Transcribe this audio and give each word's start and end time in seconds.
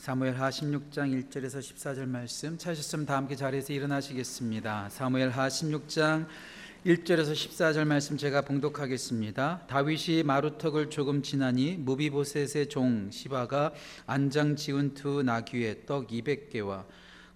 사무엘 0.00 0.40
하 0.40 0.48
16장 0.48 1.12
1절에서 1.28 1.58
14절 1.58 2.06
말씀 2.06 2.56
찾으셨으면 2.56 3.04
다 3.04 3.18
함께 3.18 3.36
자리에서 3.36 3.74
일어나시겠습니다. 3.74 4.88
사무엘 4.88 5.28
하 5.28 5.46
16장 5.46 6.26
1절에서 6.86 7.34
14절 7.34 7.84
말씀 7.84 8.16
제가 8.16 8.40
봉독하겠습니다. 8.40 9.66
다윗이 9.66 10.22
마루턱을 10.22 10.88
조금 10.88 11.20
지나니 11.22 11.76
무비보셋의 11.76 12.70
종 12.70 13.10
시바가 13.10 13.74
안장 14.06 14.56
지은 14.56 14.94
두 14.94 15.22
나귀에 15.22 15.84
떡 15.84 16.08
200개와 16.08 16.86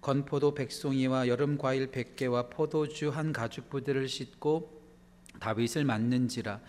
건포도 0.01 0.55
백송이와 0.55 1.27
여름 1.27 1.59
과일 1.59 1.91
100개와 1.91 2.49
포도주 2.49 3.11
한 3.11 3.31
가죽 3.31 3.69
부대를 3.69 4.07
싣고 4.09 4.81
다윗을 5.39 5.85
맞는지라 5.85 6.61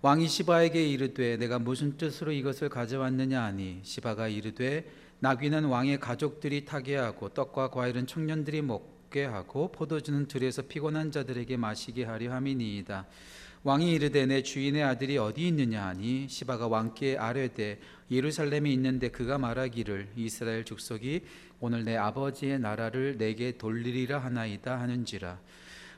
왕이 0.00 0.26
시바에게 0.26 0.84
이르되 0.84 1.36
내가 1.36 1.60
무슨 1.60 1.96
뜻으로 1.96 2.32
이것을 2.32 2.68
가져왔느냐 2.68 3.40
하니 3.40 3.80
시바가 3.84 4.26
이르되 4.26 4.84
나귀는 5.20 5.64
왕의 5.64 5.98
가족들이 5.98 6.64
타게 6.64 6.96
하고 6.96 7.28
떡과 7.28 7.70
과일은 7.70 8.06
청년들이 8.06 8.62
먹게 8.62 9.24
하고 9.24 9.72
포도주는 9.72 10.28
들에서 10.28 10.62
피곤한 10.62 11.10
자들에게 11.10 11.56
마시게 11.56 12.04
하려 12.04 12.32
함이니이다. 12.32 13.06
왕이 13.64 13.90
이르되 13.90 14.26
내 14.26 14.44
주인의 14.44 14.84
아들이 14.84 15.18
어디 15.18 15.48
있느냐 15.48 15.86
하니 15.88 16.28
시바가 16.28 16.68
왕께 16.68 17.18
아뢰되 17.18 17.80
예루살렘에 18.08 18.70
있는데 18.70 19.08
그가 19.08 19.38
말하기를 19.38 20.10
이스라엘 20.14 20.64
족속이 20.64 21.22
오늘 21.58 21.84
내 21.84 21.96
아버지의 21.96 22.60
나라를 22.60 23.18
내게 23.18 23.58
돌리리라 23.58 24.20
하나이다 24.20 24.78
하는지라 24.78 25.40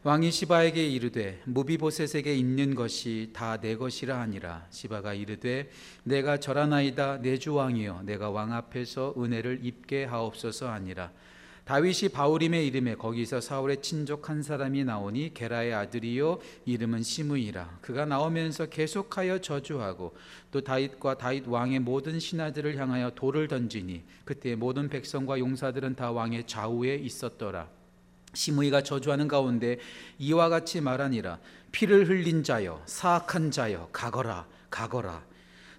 왕이 0.02 0.30
시바에게 0.30 0.88
이르되 0.88 1.42
무비보셋에게 1.45 2.34
있는 2.34 2.74
것이 2.74 3.30
다 3.34 3.59
내 3.60 3.77
것이라 3.77 4.18
하니라. 4.20 4.66
시바가 4.70 5.12
이르되 5.12 5.68
내가 6.04 6.38
절하나이다. 6.38 7.18
내 7.20 7.36
주 7.36 7.52
왕이여 7.54 8.04
내가 8.04 8.30
왕 8.30 8.54
앞에서 8.54 9.12
은혜를 9.18 9.60
입게 9.62 10.04
하옵소서 10.04 10.70
하니라. 10.73 11.10
다윗이 11.66 12.09
바울임의 12.14 12.66
이름에 12.66 12.95
거기서 12.95 13.42
사울의 13.42 13.82
친족 13.82 14.30
한 14.30 14.42
사람이 14.42 14.84
나오니 14.84 15.34
게라의 15.34 15.74
아들이요 15.74 16.38
이름은 16.64 17.02
시므이라. 17.02 17.80
그가 17.82 18.07
나오면서 18.07 18.70
계속하여 18.70 19.42
저주하고 19.42 20.16
또 20.51 20.62
다윗과 20.62 21.18
다윗 21.18 21.46
왕의 21.46 21.80
모든 21.80 22.18
신하들을 22.18 22.74
향하여 22.79 23.10
돌을 23.14 23.48
던지니 23.48 24.02
그때 24.24 24.54
모든 24.54 24.88
백성과 24.88 25.38
용사들은 25.38 25.95
다 25.95 26.10
왕의 26.10 26.46
좌우에 26.46 26.95
있었더라 26.95 27.68
시므이가 28.34 28.82
저주하는 28.82 29.28
가운데 29.28 29.78
이와 30.18 30.48
같이 30.48 30.80
말하니라. 30.80 31.38
피를 31.73 32.09
흘린 32.09 32.42
자여 32.42 32.82
사악한 32.86 33.50
자여 33.50 33.88
가거라 33.92 34.46
가거라. 34.70 35.30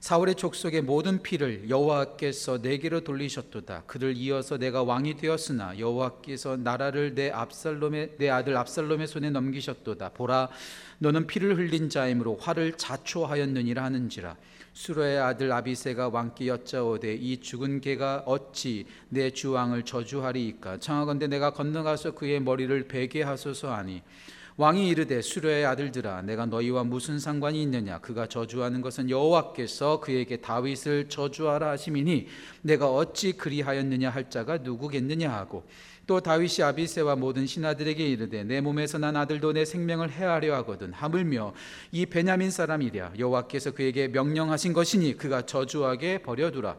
사울의 0.02 0.34
족속의 0.34 0.82
모든 0.82 1.22
피를 1.22 1.70
여호와께서 1.70 2.58
내게로 2.58 3.02
돌리셨도다. 3.02 3.84
그들 3.86 4.18
이어서 4.18 4.58
내가 4.58 4.82
왕이 4.82 5.18
되었으나 5.18 5.78
여호와께서 5.78 6.58
나라를 6.58 7.14
내 7.14 7.30
압살롬의 7.30 8.16
내 8.18 8.30
아들 8.32 8.58
압살롬의 8.58 9.06
손에 9.06 9.30
넘기셨도다. 9.30 10.10
보라 10.10 10.50
너는 10.98 11.28
피를 11.28 11.56
흘린 11.56 11.90
자이므로 11.90 12.36
화를 12.42 12.78
자초하였느니라 12.78 13.84
하는지라 13.84 14.38
수로의 14.74 15.20
아들 15.20 15.52
아비세가 15.52 16.10
왕께 16.10 16.48
여짜오되 16.48 17.16
이 17.16 17.42
죽은 17.42 17.82
개가 17.82 18.24
어찌 18.26 18.86
내 19.10 19.30
주왕을 19.30 19.84
저주하리이까? 19.84 20.78
청하건대 20.80 21.28
내가 21.28 21.52
건너가서 21.52 22.12
그의 22.12 22.40
머리를 22.40 22.88
베게 22.88 23.24
하소서 23.24 23.74
하니 23.74 24.02
왕이 24.58 24.88
이르되 24.90 25.22
수료의 25.22 25.66
아들들아 25.66 26.22
내가 26.22 26.46
너희와 26.46 26.84
무슨 26.84 27.20
상관이 27.20 27.62
있느냐? 27.64 28.00
그가 28.00 28.28
저주하는 28.28 28.82
것은 28.82 29.10
여호와께서 29.10 30.00
그에게 30.00 30.38
다윗을 30.38 31.10
저주하라 31.10 31.72
하심이니 31.72 32.28
내가 32.62 32.92
어찌 32.92 33.34
그리하였느냐 33.34 34.10
할 34.10 34.30
자가 34.30 34.60
누구겠느냐 34.60 35.32
하고 35.32 35.66
또 36.08 36.20
다윗이 36.20 36.64
아비세와 36.64 37.16
모든 37.16 37.46
신하들에게 37.46 38.06
이르되 38.06 38.44
내 38.44 38.62
몸에서 38.62 38.98
난 38.98 39.16
아들도 39.16 39.54
내 39.54 39.66
생명을 39.66 40.12
해하려 40.12 40.56
하거든. 40.58 40.92
하물며 40.94 41.54
이 41.92 42.06
베냐민 42.06 42.52
사람이랴. 42.52 43.14
여호와께서 43.18 43.72
그에게 43.72 44.08
명령하신 44.08 44.74
것이니 44.74 45.18
그가 45.18 45.46
저주하게 45.46 46.22
버려두라. 46.24 46.78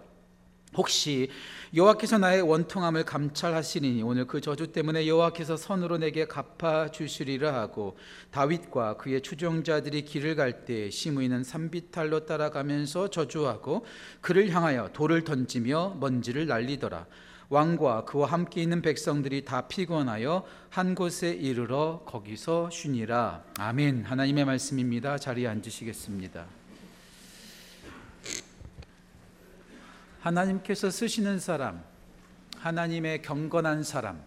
혹시 0.74 1.28
여호와께서 1.74 2.16
나의 2.16 2.40
원통함을 2.40 3.04
감찰하시리니 3.04 4.02
오늘 4.02 4.26
그 4.26 4.40
저주 4.40 4.72
때문에 4.72 5.06
여호와께서 5.06 5.58
선으로 5.58 5.98
내게 5.98 6.26
갚아 6.26 6.90
주시리라 6.90 7.52
하고 7.54 7.98
다윗과 8.30 8.96
그의 8.96 9.20
추종자들이 9.20 10.02
길을 10.06 10.34
갈 10.34 10.64
때 10.64 10.90
시므이는 10.90 11.44
산비탈로 11.44 12.24
따라가면서 12.24 13.08
저주하고 13.08 13.84
그를 14.22 14.50
향하여 14.50 14.90
돌을 14.92 15.24
던지며 15.24 15.96
먼지를 16.00 16.46
날리더라 16.46 17.06
왕과 17.52 18.06
그와 18.06 18.28
함께 18.28 18.62
있는 18.62 18.80
백성들이 18.80 19.44
다 19.44 19.68
피곤하여 19.68 20.46
한 20.70 20.94
곳에 20.94 21.34
이르러 21.34 22.00
거기서 22.06 22.70
쉬니라. 22.70 23.44
아멘. 23.58 24.04
하나님의 24.06 24.46
말씀입니다. 24.46 25.18
자리에 25.18 25.48
앉으시겠습니다. 25.48 26.46
하나님께서 30.20 30.88
쓰시는 30.88 31.38
사람, 31.40 31.84
하나님의 32.56 33.20
경건한 33.20 33.82
사람, 33.82 34.22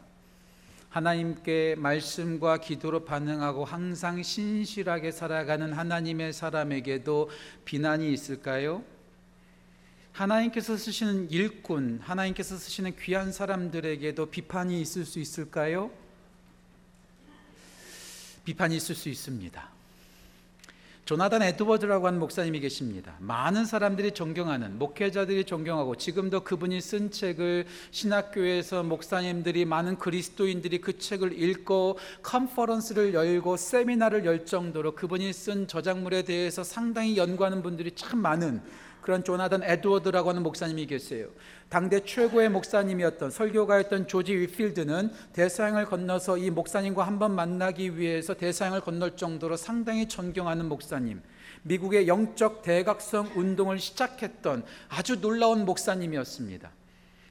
하나님께 0.89 1.77
말씀과 1.79 2.57
기도로 2.57 3.05
반응하고 3.05 3.65
항상 3.65 4.21
신실하게 4.21 5.11
살아가는 5.11 5.73
하나님의 5.73 6.31
사람에게도 6.31 7.31
비난이 7.65 8.13
있을까요? 8.13 8.83
하나님께서 10.15 10.77
쓰시는 10.77 11.29
일꾼, 11.29 11.99
하나님께서 12.01 12.55
쓰시는 12.55 12.95
귀한 13.01 13.33
사람들에게도 13.33 14.27
비판이 14.27 14.79
있을 14.79 15.03
수 15.03 15.19
있을까요? 15.19 15.91
비판이 18.45 18.77
있을 18.77 18.95
수 18.95 19.09
있습니다. 19.09 19.75
조나단 21.03 21.41
에드워드라고 21.43 22.07
하는 22.07 22.19
목사님이 22.19 22.61
계십니다. 22.61 23.15
많은 23.19 23.65
사람들이 23.65 24.13
존경하는 24.13 24.79
목회자들이 24.79 25.43
존경하고 25.43 25.97
지금도 25.97 26.45
그분이 26.45 26.79
쓴 26.79 27.11
책을 27.11 27.67
신학교에서 27.91 28.83
목사님들이 28.83 29.65
많은 29.65 29.97
그리스도인들이 29.97 30.79
그 30.79 30.97
책을 30.97 31.37
읽고 31.37 31.99
컨퍼런스를 32.23 33.13
열고 33.13 33.57
세미나를 33.57 34.25
열 34.25 34.45
정도로 34.45 34.95
그분이 34.95 35.33
쓴 35.33 35.67
저작물에 35.67 36.23
대해서 36.23 36.63
상당히 36.63 37.17
연구하는 37.17 37.61
분들이 37.61 37.91
참 37.91 38.19
많은 38.19 38.61
그런 39.05 39.23
조나단 39.23 39.61
에드워드라고 39.61 40.29
하는 40.29 40.41
목사님이 40.41 40.87
계세요. 40.87 41.27
당대 41.69 41.99
최고의 42.03 42.49
목사님이었던 42.49 43.29
설교가였던 43.29 44.07
조지 44.07 44.35
위필드는 44.35 45.11
대서양을 45.31 45.85
건너서 45.85 46.39
이 46.39 46.49
목사님과 46.49 47.05
한번 47.05 47.35
만나기 47.35 47.99
위해서 47.99 48.33
대서양을 48.33 48.81
건널 48.81 49.15
정도로 49.15 49.57
상당히 49.57 50.07
존경하는 50.07 50.67
목사님. 50.67 51.21
미국의 51.61 52.07
영적 52.07 52.63
대각성 52.63 53.33
운동을 53.35 53.77
시작했던 53.77 54.63
아주 54.89 55.21
놀라운 55.21 55.65
목사님이었습니다. 55.65 56.71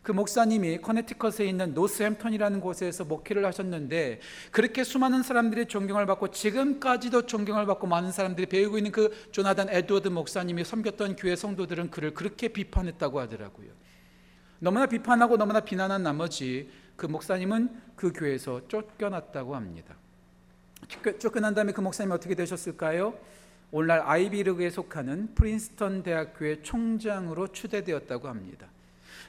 그 0.04 0.12
목사님이 0.12 0.82
커네티컷에 0.82 1.46
있는 1.46 1.72
노스햄턴이라는 1.72 2.60
곳에서 2.60 3.06
목회를 3.06 3.42
하셨는데 3.46 4.20
그렇게 4.50 4.84
수많은 4.84 5.22
사람들이 5.22 5.64
존경을 5.64 6.04
받고 6.04 6.30
지금까지도 6.30 7.24
존경을 7.24 7.64
받고 7.64 7.86
많은 7.86 8.12
사람들이 8.12 8.46
배우고 8.46 8.76
있는 8.76 8.92
그 8.92 9.10
조나단 9.32 9.70
에드워드 9.70 10.08
목사님이 10.08 10.62
섬겼던 10.62 11.16
교회 11.16 11.34
성도들은 11.34 11.90
그를 11.90 12.12
그렇게 12.12 12.48
비판했다고 12.48 13.18
하더라고요. 13.18 13.70
너무나 14.58 14.84
비판하고 14.84 15.38
너무나 15.38 15.60
비난한 15.60 16.02
나머지 16.02 16.68
그 16.96 17.06
목사님은 17.06 17.70
그 17.96 18.12
교회에서 18.12 18.68
쫓겨났다고 18.68 19.56
합니다. 19.56 19.96
쫓겨난 21.18 21.54
다음에 21.54 21.72
그 21.72 21.80
목사님이 21.80 22.12
어떻게 22.14 22.34
되셨을까요? 22.34 23.18
오늘날 23.70 24.02
아이비르그에 24.02 24.68
속하는 24.68 25.34
프린스턴 25.34 26.02
대학교의 26.02 26.62
총장으로 26.62 27.48
추대되었다고 27.48 28.28
합니다. 28.28 28.68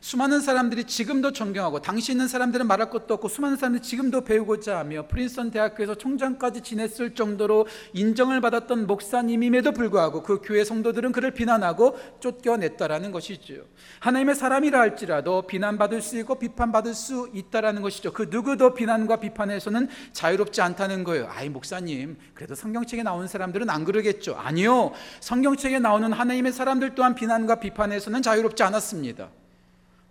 수많은 0.06 0.40
사람들이 0.40 0.84
지금도 0.84 1.32
존경하고 1.32 1.82
당시 1.82 2.12
있는 2.12 2.28
사람들은 2.28 2.68
말할 2.68 2.92
것도 2.92 3.16
없고 3.16 3.28
수많은 3.28 3.58
사람들이 3.58 3.82
지금도 3.82 4.22
배우고자 4.22 4.78
하며 4.78 5.08
프린스턴 5.08 5.50
대학교에서 5.50 5.96
총장까지 5.96 6.62
지냈을 6.62 7.16
정도로 7.16 7.66
인정을 7.94 8.40
받았던 8.40 8.86
목사님임에도 8.86 9.72
불구하고 9.72 10.22
그 10.22 10.42
교회 10.44 10.64
성도들은 10.64 11.12
그를 11.12 11.32
비난하고 11.32 11.98
쫓겨냈다라는 12.20 13.12
것이죠. 13.12 13.66
하나님의 13.98 14.36
사람이라 14.36 14.80
할지라도 14.80 15.48
비난받을 15.48 16.04
수 16.04 16.20
있고 16.20 16.36
비판받을 16.38 16.94
수 16.94 17.32
있다라는 17.34 17.82
것이죠. 17.82 18.14
그 18.14 18.28
누구도 18.30 18.76
비난과 18.76 19.16
비판에서는 19.16 19.90
자유롭지 20.14 20.62
않다는 20.62 21.04
거예요. 21.04 21.28
아이 21.32 21.50
목사님, 21.50 22.20
그래도 22.36 22.54
성경책에 22.54 23.02
나오는 23.02 23.28
사람들은 23.28 23.72
안 23.72 23.84
그러겠죠. 23.84 24.36
아니요. 24.36 24.92
성경책에 25.22 25.80
나오는 25.80 26.14
하나님의 26.14 26.52
사람들 26.52 26.94
또한 26.94 27.16
비난과 27.16 27.56
비판에서는 27.56 28.22
자유롭지 28.22 28.62
않았습니다. 28.62 29.30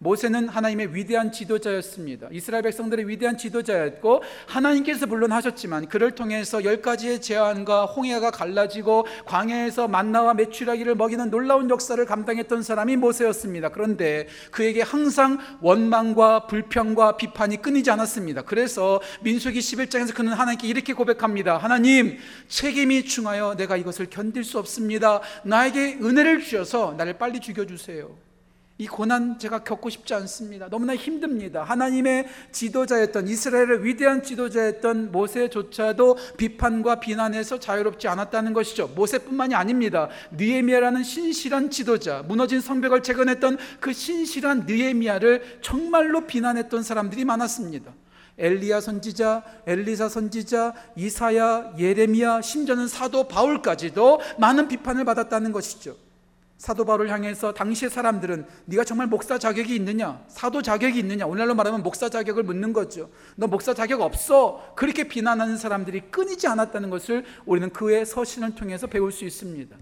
모세는 0.05 0.51
하나님의 0.51 0.95
위대한 0.95 1.33
지도자였습니다. 1.33 2.29
이스라엘 2.31 2.63
백성들의 2.63 3.09
위대한 3.09 3.39
지도자였고 3.39 4.23
하나님께서 4.47 5.07
물론 5.07 5.33
하셨지만 5.33 5.89
그를 5.89 6.11
통해서 6.11 6.63
열 6.63 6.83
가지의 6.83 7.23
재앙과 7.23 7.87
홍해가 7.87 8.31
갈라지고 8.31 9.07
광야에서 9.25 9.89
만나와 9.89 10.35
메추라기를 10.35 10.95
먹이는 10.95 11.31
놀라운 11.31 11.71
역사를 11.71 12.05
감당했던 12.05 12.63
사람이 12.63 12.97
모세였습니다. 12.97 13.71
그런데 13.71 14.29
그에게 14.51 14.83
항상 14.83 15.39
원망과 15.63 16.49
불평과 16.49 17.17
비판이 17.17 17.63
끊이지 17.63 17.91
않았습니다. 17.91 18.43
그래서 18.43 19.01
민수기 19.23 19.59
11장에서 19.59 20.15
그는 20.15 20.35
하나님께 20.35 20.69
이렇게 20.69 20.93
고백합니다. 20.93 21.57
하나님, 21.57 22.19
책임이 22.49 23.07
중하여 23.07 23.55
내가 23.57 23.79
이것을 23.79 24.11
견딜 24.11 24.45
수 24.45 24.59
없습니다. 24.59 25.23
나에게 25.45 25.99
은혜를 26.03 26.43
주셔서 26.43 26.95
나를 26.99 27.17
빨리 27.17 27.41
죽여 27.41 27.65
주세요. 27.65 28.24
이 28.77 28.89
고난 28.89 29.39
제가 29.39 29.63
겪고 29.63 29.89
싶지 29.89 30.15
않습니다. 30.15 30.69
너무나 30.69 30.97
힘듭니다. 30.97 31.63
하나님의 31.63 32.27
지도자였던 32.51 33.29
이스라엘의 33.29 33.85
위대한 33.85 34.25
지도자였던 34.25 35.13
모세조차도 35.13 36.17
비판과 36.37 36.99
비난에서 36.99 37.61
자유롭지 37.61 38.09
않았다는 38.09 38.53
것이죠. 38.53 38.89
모세뿐만이 38.97 39.55
아닙니다. 39.55 40.09
느헤미야라는 40.33 41.05
신실한 41.05 41.71
지도자, 41.71 42.25
무너진 42.27 42.61
성벽을 42.61 43.05
재건했던 43.05 43.59
그 43.79 43.93
신실한 43.93 44.65
느헤미야를 44.67 45.61
정말로 45.61 46.27
비난했던 46.27 46.83
사람들이 46.83 47.25
많았습니다. 47.25 47.93
엘리야 48.37 48.81
선지자, 48.81 49.45
엘리사 49.69 50.09
선지자, 50.09 50.75
이사야, 50.97 51.75
예레미야, 51.79 52.43
심지어는 52.43 52.89
사도 52.89 53.29
바울까지도 53.29 54.21
많은 54.39 54.67
비판을 54.67 55.05
받았다는 55.05 55.53
것이죠. 55.53 55.97
사도 56.57 56.85
바울을 56.85 57.11
향해서 57.11 57.53
당시의 57.53 57.91
사람들은 57.91 58.47
네가 58.67 58.85
정말 58.85 59.07
목사 59.07 59.39
자격이 59.39 59.75
있느냐? 59.77 60.25
사도 60.29 60.63
자격이 60.63 60.99
있느냐? 61.01 61.27
오늘날로 61.27 61.55
말하면 61.55 61.83
목사 61.83 62.09
자격을 62.09 62.45
묻는 62.45 62.73
거죠. 62.73 63.11
너 63.37 63.47
목사 63.47 63.75
자격 63.75 64.01
없어. 64.01 64.73
그렇게 64.77 65.09
비난하는 65.09 65.57
사람들이 65.57 66.03
끊이지 66.11 66.47
않았다는 66.47 66.91
것을 66.91 67.25
우리는 67.45 67.71
그의 67.71 68.07
서신을 68.07 68.55
통해서 68.55 68.87
배울 68.87 69.11
수 69.13 69.25
있습니다. 69.25 69.77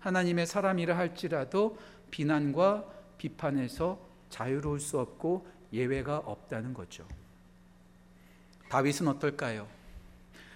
하나님의 0.00 0.46
사람이라 0.46 0.96
할지라도 0.96 1.76
비난과 2.10 2.84
비판에서 3.18 3.98
자유로울 4.30 4.80
수 4.80 4.98
없고 4.98 5.46
예외가 5.72 6.18
없다는 6.18 6.74
거죠. 6.74 7.06
다윗은 8.70 9.06
어떨까요? 9.08 9.68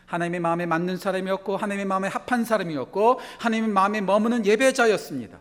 하나님의 0.08 0.40
마음에 0.40 0.66
맞는 0.66 0.96
사람이었고 0.96 1.56
하나님의 1.56 1.84
마음에 1.84 2.08
합한 2.08 2.44
사람이었고 2.44 3.20
하나님의 3.38 3.70
마음에 3.70 4.00
머무는 4.00 4.44
예배자였습니다. 4.44 5.38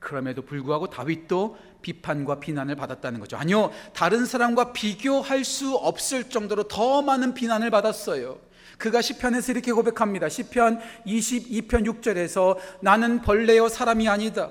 그럼에도 0.00 0.42
불구하고 0.42 0.88
다윗도 0.88 1.56
비판과 1.82 2.40
비난을 2.40 2.76
받았다는 2.76 3.20
거죠. 3.20 3.36
아니요, 3.36 3.70
다른 3.92 4.24
사람과 4.24 4.72
비교할 4.72 5.44
수 5.44 5.74
없을 5.74 6.24
정도로 6.24 6.64
더 6.64 7.02
많은 7.02 7.34
비난을 7.34 7.70
받았어요. 7.70 8.38
그가 8.78 9.02
시편에서 9.02 9.52
이렇게 9.52 9.72
고백합니다. 9.72 10.28
시편 10.28 10.80
22편 11.06 11.86
6절에서 11.86 12.56
나는 12.80 13.22
벌레요 13.22 13.68
사람이 13.68 14.08
아니다. 14.08 14.50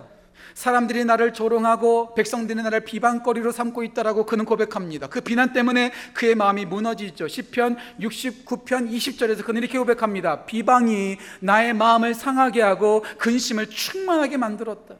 사람들이 0.53 1.05
나를 1.05 1.33
조롱하고 1.33 2.13
백성들이 2.15 2.61
나를 2.61 2.81
비방거리로 2.81 3.51
삼고 3.51 3.83
있다라고 3.83 4.25
그는 4.25 4.45
고백합니다. 4.45 5.07
그 5.07 5.21
비난 5.21 5.53
때문에 5.53 5.91
그의 6.13 6.35
마음이 6.35 6.65
무너지죠. 6.65 7.27
시편 7.27 7.77
69편 7.99 8.91
20절에서 8.91 9.43
그는 9.43 9.61
이렇게 9.61 9.77
고백합니다. 9.77 10.45
비방이 10.45 11.17
나의 11.41 11.73
마음을 11.73 12.13
상하게 12.13 12.61
하고 12.61 13.03
근심을 13.17 13.69
충만하게 13.69 14.37
만들었다. 14.37 14.95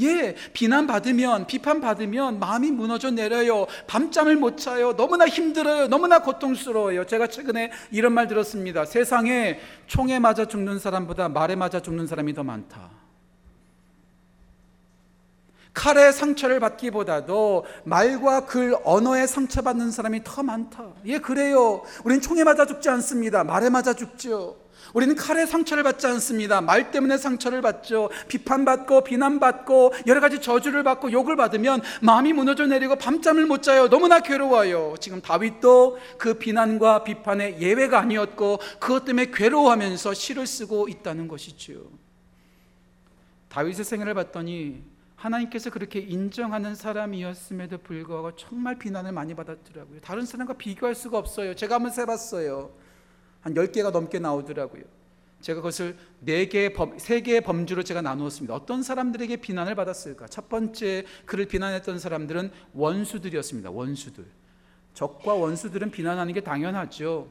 예, 0.00 0.34
비난받으면, 0.52 1.46
비판받으면 1.46 2.38
마음이 2.38 2.70
무너져 2.70 3.10
내려요. 3.10 3.66
밤잠을 3.86 4.36
못 4.36 4.56
자요. 4.56 4.96
너무나 4.96 5.26
힘들어요. 5.26 5.88
너무나 5.88 6.20
고통스러워요. 6.20 7.04
제가 7.06 7.26
최근에 7.26 7.70
이런 7.90 8.12
말 8.12 8.26
들었습니다. 8.26 8.84
세상에 8.84 9.60
총에 9.86 10.18
맞아 10.18 10.46
죽는 10.46 10.78
사람보다 10.78 11.28
말에 11.28 11.56
맞아 11.56 11.80
죽는 11.80 12.06
사람이 12.06 12.32
더 12.32 12.42
많다. 12.42 12.90
칼의 15.74 16.12
상처를 16.12 16.60
받기보다도 16.60 17.64
말과 17.84 18.44
글, 18.44 18.76
언어에 18.84 19.26
상처받는 19.26 19.90
사람이 19.90 20.20
더 20.24 20.42
많다. 20.42 20.92
예, 21.06 21.18
그래요. 21.18 21.82
우리는 22.04 22.20
총에 22.20 22.44
맞아 22.44 22.66
죽지 22.66 22.88
않습니다. 22.90 23.42
말에 23.42 23.70
맞아 23.70 23.94
죽죠. 23.94 24.62
우리는 24.92 25.14
칼에 25.14 25.46
상처를 25.46 25.82
받지 25.82 26.06
않습니다. 26.06 26.60
말 26.60 26.90
때문에 26.90 27.16
상처를 27.16 27.62
받죠. 27.62 28.10
비판받고 28.28 29.04
비난받고 29.04 29.94
여러 30.06 30.20
가지 30.20 30.40
저주를 30.40 30.82
받고 30.82 31.12
욕을 31.12 31.36
받으면 31.36 31.80
마음이 32.02 32.32
무너져 32.32 32.66
내리고 32.66 32.96
밤잠을 32.96 33.46
못 33.46 33.62
자요. 33.62 33.88
너무나 33.88 34.20
괴로워요. 34.20 34.96
지금 35.00 35.22
다윗도 35.22 35.98
그 36.18 36.34
비난과 36.34 37.04
비판의 37.04 37.62
예외가 37.62 38.00
아니었고 38.00 38.58
그것 38.78 39.04
때문에 39.04 39.30
괴로워하면서 39.30 40.12
시를 40.12 40.46
쓰고 40.46 40.88
있다는 40.88 41.28
것이죠. 41.28 41.84
다윗의 43.48 43.84
생애를 43.84 44.14
봤더니 44.14 44.91
하나님께서 45.22 45.70
그렇게 45.70 46.00
인정하는 46.00 46.74
사람이었음에도 46.74 47.78
불구하고 47.78 48.34
정말 48.34 48.76
비난을 48.76 49.12
많이 49.12 49.34
받았더라고요. 49.34 50.00
다른 50.00 50.26
사람과 50.26 50.54
비교할 50.54 50.96
수가 50.96 51.16
없어요. 51.16 51.54
제가 51.54 51.76
한번 51.76 51.92
세봤어요. 51.92 52.70
한 53.40 53.54
10개가 53.54 53.92
넘게 53.92 54.18
나오더라고요. 54.18 54.82
제가 55.40 55.60
그것을 55.60 55.96
네 56.20 56.46
개의 56.46 56.72
범, 56.72 56.98
세 56.98 57.20
개의 57.20 57.40
범주로 57.40 57.84
제가 57.84 58.02
나누었습니다. 58.02 58.52
어떤 58.54 58.82
사람들에게 58.82 59.36
비난을 59.36 59.76
받았을까? 59.76 60.26
첫 60.26 60.48
번째 60.48 61.04
그를 61.24 61.46
비난했던 61.46 62.00
사람들은 62.00 62.50
원수들이었습니다. 62.74 63.70
원수들. 63.70 64.24
적과 64.94 65.34
원수들은 65.34 65.92
비난하는 65.92 66.32
게 66.34 66.40
당연하죠. 66.40 67.28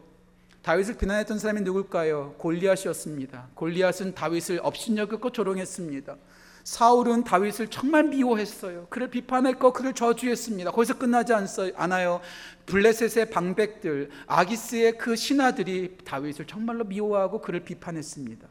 다윗을 0.61 0.97
비난했던 0.97 1.39
사람이 1.39 1.61
누굴까요? 1.61 2.35
골리앗이었습니다. 2.37 3.49
골리앗은 3.55 4.15
다윗을 4.15 4.59
업신여겼고 4.63 5.31
조롱했습니다. 5.31 6.15
사울은 6.63 7.23
다윗을 7.23 7.67
정말 7.67 8.03
미워했어요. 8.05 8.87
그를 8.89 9.09
비판했고 9.09 9.73
그를 9.73 9.93
저주했습니다. 9.93 10.71
거기서 10.71 10.97
끝나지 10.97 11.33
않아요. 11.75 12.21
블레셋의 12.65 13.29
방백들, 13.29 14.09
아기스의 14.27 14.97
그 14.97 15.15
신하들이 15.15 15.97
다윗을 16.05 16.47
정말로 16.47 16.83
미워하고 16.83 17.41
그를 17.41 17.61
비판했습니다. 17.61 18.47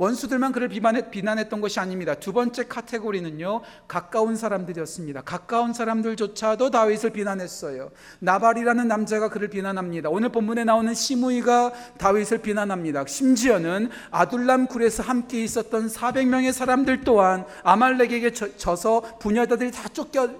원수들만 0.00 0.52
그를 0.52 0.68
비난했, 0.68 1.50
던 1.50 1.60
것이 1.60 1.78
아닙니다. 1.78 2.14
두 2.14 2.32
번째 2.32 2.64
카테고리는요, 2.66 3.60
가까운 3.86 4.34
사람들이었습니다. 4.34 5.20
가까운 5.20 5.74
사람들조차도 5.74 6.70
다윗을 6.70 7.10
비난했어요. 7.10 7.90
나발이라는 8.20 8.88
남자가 8.88 9.28
그를 9.28 9.48
비난합니다. 9.48 10.08
오늘 10.08 10.30
본문에 10.30 10.64
나오는 10.64 10.94
시므이가 10.94 11.72
다윗을 11.98 12.38
비난합니다. 12.38 13.04
심지어는 13.06 13.90
아둘람 14.10 14.68
굴에서 14.68 15.02
함께 15.02 15.44
있었던 15.44 15.88
400명의 15.88 16.52
사람들 16.52 17.02
또한 17.02 17.44
아말렉에게 17.62 18.32
져서 18.32 19.18
부녀자들이 19.18 19.70
다 19.70 19.86
쫓겨 19.88 20.30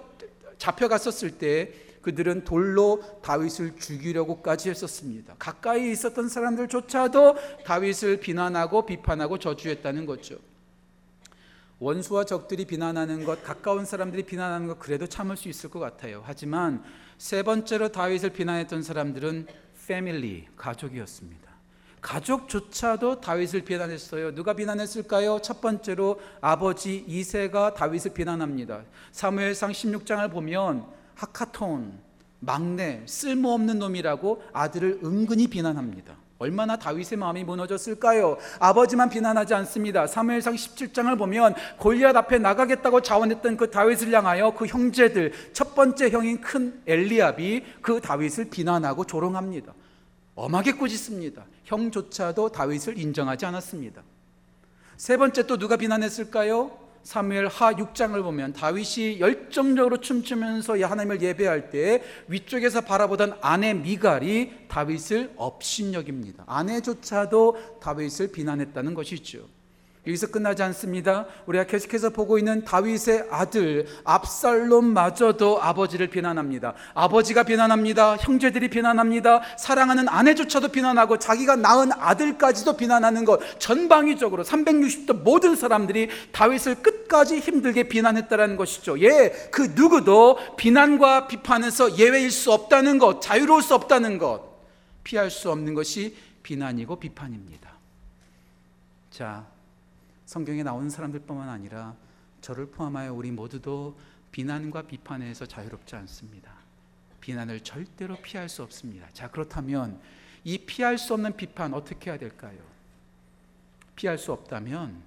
잡혀갔었을 0.57 1.37
때 1.37 1.71
그들은 2.01 2.43
돌로 2.43 3.01
다윗을 3.21 3.77
죽이려고까지 3.77 4.69
했었습니다. 4.69 5.35
가까이 5.37 5.91
있었던 5.91 6.29
사람들조차도 6.29 7.35
다윗을 7.65 8.17
비난하고 8.17 8.85
비판하고 8.85 9.37
저주했다는 9.37 10.05
거죠. 10.05 10.37
원수와 11.79 12.25
적들이 12.25 12.65
비난하는 12.65 13.25
것, 13.25 13.43
가까운 13.43 13.85
사람들이 13.85 14.23
비난하는 14.23 14.67
것 14.67 14.77
그래도 14.77 15.07
참을 15.07 15.35
수 15.35 15.49
있을 15.49 15.69
것 15.69 15.79
같아요. 15.79 16.21
하지만 16.25 16.83
세 17.17 17.41
번째로 17.41 17.89
다윗을 17.89 18.31
비난했던 18.31 18.83
사람들은 18.83 19.47
패밀리, 19.87 20.47
가족이었습니다. 20.55 21.51
가족조차도 22.01 23.21
다윗을 23.21 23.61
비난했어요. 23.61 24.33
누가 24.33 24.53
비난했을까요? 24.53 25.39
첫 25.41 25.61
번째로 25.61 26.19
아버지 26.39 27.03
이세가 27.07 27.73
다윗을 27.73 28.13
비난합니다. 28.13 28.83
사무엘상 29.11 29.71
16장을 29.71 30.31
보면 30.31 31.00
하카톤, 31.21 31.99
막내, 32.39 33.03
쓸모없는 33.05 33.77
놈이라고 33.77 34.41
아들을 34.53 35.01
은근히 35.03 35.47
비난합니다. 35.47 36.15
얼마나 36.39 36.75
다윗의 36.75 37.19
마음이 37.19 37.43
무너졌을까요? 37.43 38.37
아버지만 38.57 39.11
비난하지 39.11 39.53
않습니다. 39.53 40.07
사무엘상 40.07 40.55
17장을 40.55 41.15
보면 41.19 41.53
골리앗 41.77 42.15
앞에 42.15 42.39
나가겠다고 42.39 43.01
자원했던 43.01 43.57
그 43.57 43.69
다윗을 43.69 44.11
향하여 44.11 44.55
그 44.55 44.65
형제들 44.65 45.33
첫 45.53 45.75
번째 45.75 46.09
형인 46.09 46.41
큰 46.41 46.81
엘리압이 46.87 47.65
그 47.83 48.01
다윗을 48.01 48.49
비난하고 48.49 49.05
조롱합니다. 49.05 49.71
엄하게 50.33 50.71
꾸짖습니다. 50.71 51.45
형조차도 51.65 52.49
다윗을 52.49 52.97
인정하지 52.97 53.45
않았습니다. 53.45 54.01
세 54.97 55.17
번째 55.17 55.45
또 55.45 55.59
누가 55.59 55.77
비난했을까요? 55.77 56.71
사무엘 57.03 57.47
하 57.47 57.73
6장을 57.73 58.21
보면 58.21 58.53
다윗이 58.53 59.19
열정적으로 59.19 59.97
춤추면서 59.97 60.79
하나님을 60.81 61.21
예배할 61.21 61.69
때 61.69 62.03
위쪽에서 62.27 62.81
바라보던 62.81 63.37
아내 63.41 63.73
미갈이 63.73 64.67
다윗을 64.67 65.33
업신여깁니다. 65.35 66.43
아내조차도 66.47 67.79
다윗을 67.81 68.31
비난했다는 68.31 68.93
것이죠. 68.93 69.47
여기서 70.07 70.27
끝나지 70.27 70.63
않습니다. 70.63 71.27
우리가 71.45 71.65
계속해서 71.65 72.09
보고 72.09 72.39
있는 72.39 72.65
다윗의 72.65 73.27
아들 73.29 73.85
압살롬마저도 74.03 75.61
아버지를 75.61 76.07
비난합니다. 76.07 76.73
아버지가 76.95 77.43
비난합니다. 77.43 78.17
형제들이 78.17 78.69
비난합니다. 78.69 79.41
사랑하는 79.59 80.09
아내조차도 80.09 80.69
비난하고 80.69 81.19
자기가 81.19 81.55
낳은 81.55 81.91
아들까지도 81.91 82.77
비난하는 82.77 83.25
것 83.25 83.39
전방위적으로 83.59 84.43
360도 84.43 85.21
모든 85.21 85.55
사람들이 85.55 86.09
다윗을 86.31 86.81
끝까지 86.81 87.37
힘들게 87.37 87.83
비난했다라는 87.83 88.55
것이죠. 88.55 88.99
예, 89.01 89.29
그 89.51 89.73
누구도 89.75 90.39
비난과 90.57 91.27
비판에서 91.27 91.99
예외일 91.99 92.31
수 92.31 92.51
없다는 92.51 92.97
것, 92.97 93.21
자유로울 93.21 93.61
수 93.61 93.75
없다는 93.75 94.17
것, 94.17 94.49
피할 95.03 95.29
수 95.29 95.51
없는 95.51 95.75
것이 95.75 96.15
비난이고 96.41 96.99
비판입니다. 96.99 97.69
자, 99.11 99.50
성경에 100.31 100.63
나오는 100.63 100.89
사람들뿐만 100.89 101.49
아니라 101.49 101.93
저를 102.39 102.67
포함하여 102.67 103.13
우리 103.13 103.31
모두도 103.31 103.99
비난과 104.31 104.83
비판에서 104.83 105.45
자유롭지 105.45 105.93
않습니다. 105.97 106.53
비난을 107.19 107.59
절대로 107.59 108.15
피할 108.15 108.47
수 108.47 108.63
없습니다. 108.63 109.09
자, 109.11 109.29
그렇다면 109.29 109.99
이 110.45 110.57
피할 110.59 110.97
수 110.97 111.15
없는 111.15 111.35
비판 111.35 111.73
어떻게 111.73 112.09
해야 112.09 112.17
될까요? 112.17 112.57
피할 113.97 114.17
수 114.17 114.31
없다면 114.31 115.03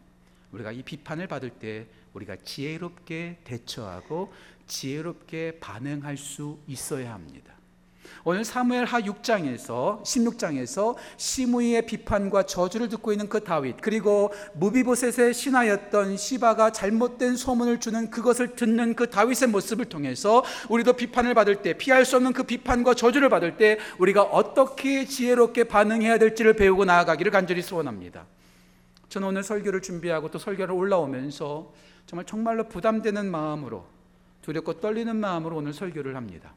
우리가 0.52 0.72
이 0.72 0.82
비판을 0.82 1.26
받을 1.26 1.48
때 1.48 1.86
우리가 2.12 2.36
지혜롭게 2.44 3.38
대처하고 3.44 4.30
지혜롭게 4.66 5.58
반응할 5.58 6.18
수 6.18 6.58
있어야 6.66 7.14
합니다. 7.14 7.54
오늘 8.24 8.44
사무엘 8.44 8.84
하 8.84 9.00
6장에서 9.00 10.02
16장에서 10.02 10.96
시므이의 11.16 11.86
비판과 11.86 12.44
저주를 12.44 12.88
듣고 12.88 13.12
있는 13.12 13.28
그 13.28 13.44
다윗 13.44 13.76
그리고 13.80 14.32
무비보셋의 14.54 15.34
신하였던 15.34 16.16
시바가 16.16 16.70
잘못된 16.70 17.36
소문을 17.36 17.80
주는 17.80 18.10
그것을 18.10 18.56
듣는 18.56 18.94
그 18.94 19.10
다윗의 19.10 19.48
모습을 19.48 19.86
통해서 19.86 20.44
우리도 20.68 20.94
비판을 20.94 21.34
받을 21.34 21.56
때 21.56 21.74
피할 21.74 22.04
수 22.04 22.16
없는 22.16 22.32
그 22.32 22.44
비판과 22.44 22.94
저주를 22.94 23.28
받을 23.28 23.56
때 23.56 23.78
우리가 23.98 24.22
어떻게 24.22 25.04
지혜롭게 25.04 25.64
반응해야 25.64 26.18
될지를 26.18 26.54
배우고 26.54 26.84
나아가기를 26.84 27.30
간절히 27.30 27.62
소원합니다. 27.62 28.26
저는 29.08 29.28
오늘 29.28 29.42
설교를 29.42 29.80
준비하고 29.80 30.30
또 30.30 30.38
설교를 30.38 30.74
올라오면서 30.74 31.72
정말 32.06 32.26
정말로 32.26 32.68
부담되는 32.68 33.30
마음으로 33.30 33.86
두렵고 34.42 34.80
떨리는 34.80 35.14
마음으로 35.16 35.56
오늘 35.56 35.72
설교를 35.72 36.16
합니다. 36.16 36.54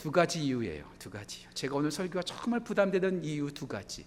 두 0.00 0.10
가지 0.10 0.42
이유예요. 0.42 0.86
두 0.98 1.10
가지. 1.10 1.46
제가 1.52 1.76
오늘 1.76 1.90
설교가 1.90 2.22
정말 2.22 2.60
부담되는 2.60 3.22
이유 3.22 3.52
두 3.52 3.66
가지. 3.66 4.06